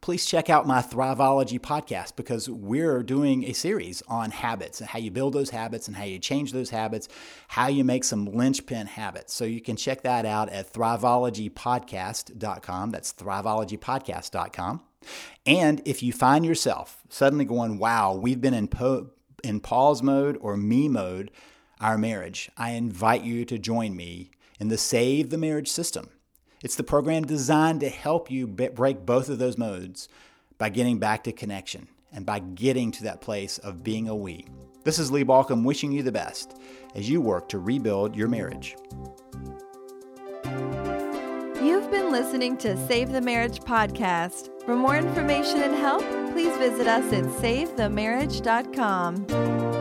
please 0.00 0.26
check 0.26 0.50
out 0.50 0.66
my 0.66 0.80
Thriveology 0.80 1.60
podcast 1.60 2.16
because 2.16 2.48
we're 2.48 3.02
doing 3.02 3.44
a 3.44 3.52
series 3.52 4.02
on 4.08 4.30
habits 4.30 4.80
and 4.80 4.88
how 4.88 4.98
you 4.98 5.10
build 5.10 5.32
those 5.32 5.50
habits 5.50 5.88
and 5.88 5.96
how 5.96 6.04
you 6.04 6.18
change 6.18 6.52
those 6.52 6.70
habits, 6.70 7.08
how 7.48 7.66
you 7.68 7.84
make 7.84 8.04
some 8.04 8.26
linchpin 8.26 8.86
habits. 8.86 9.34
So 9.34 9.44
you 9.44 9.60
can 9.60 9.76
check 9.76 10.02
that 10.02 10.26
out 10.26 10.48
at 10.50 10.72
thriveologypodcast.com. 10.72 12.90
That's 12.90 13.12
thriveologypodcast.com. 13.12 14.82
And 15.46 15.82
if 15.84 16.02
you 16.02 16.12
find 16.12 16.44
yourself 16.44 17.02
suddenly 17.08 17.44
going, 17.44 17.78
wow, 17.78 18.14
we've 18.14 18.40
been 18.40 18.54
in, 18.54 18.66
po- 18.68 19.10
in 19.44 19.60
pause 19.60 20.02
mode 20.02 20.36
or 20.40 20.56
me 20.56 20.88
mode, 20.88 21.30
our 21.80 21.96
marriage, 21.96 22.50
I 22.56 22.72
invite 22.72 23.22
you 23.22 23.44
to 23.44 23.58
join 23.58 23.96
me 23.96 24.32
in 24.58 24.68
the 24.68 24.78
Save 24.78 25.30
the 25.30 25.38
Marriage 25.38 25.70
system. 25.70 26.10
It's 26.62 26.76
the 26.76 26.82
program 26.82 27.24
designed 27.24 27.80
to 27.80 27.88
help 27.88 28.30
you 28.30 28.46
break 28.46 29.06
both 29.06 29.28
of 29.28 29.38
those 29.38 29.56
modes 29.56 30.08
by 30.58 30.68
getting 30.70 30.98
back 30.98 31.24
to 31.24 31.32
connection 31.32 31.88
and 32.12 32.26
by 32.26 32.40
getting 32.40 32.90
to 32.92 33.04
that 33.04 33.20
place 33.20 33.58
of 33.58 33.84
being 33.84 34.08
a 34.08 34.16
we. 34.16 34.46
This 34.84 34.98
is 34.98 35.12
Lee 35.12 35.24
Baucom 35.24 35.64
wishing 35.64 35.92
you 35.92 36.02
the 36.02 36.10
best 36.10 36.58
as 36.94 37.08
you 37.08 37.20
work 37.20 37.48
to 37.50 37.58
rebuild 37.58 38.16
your 38.16 38.28
marriage. 38.28 38.74
You've 41.62 41.90
been 41.90 42.10
listening 42.10 42.56
to 42.58 42.76
Save 42.88 43.12
the 43.12 43.20
Marriage 43.20 43.60
podcast. 43.60 44.48
For 44.64 44.74
more 44.74 44.96
information 44.96 45.62
and 45.62 45.74
help, 45.74 46.02
please 46.32 46.56
visit 46.56 46.86
us 46.86 47.12
at 47.12 47.24
savethemarriage.com. 47.24 49.77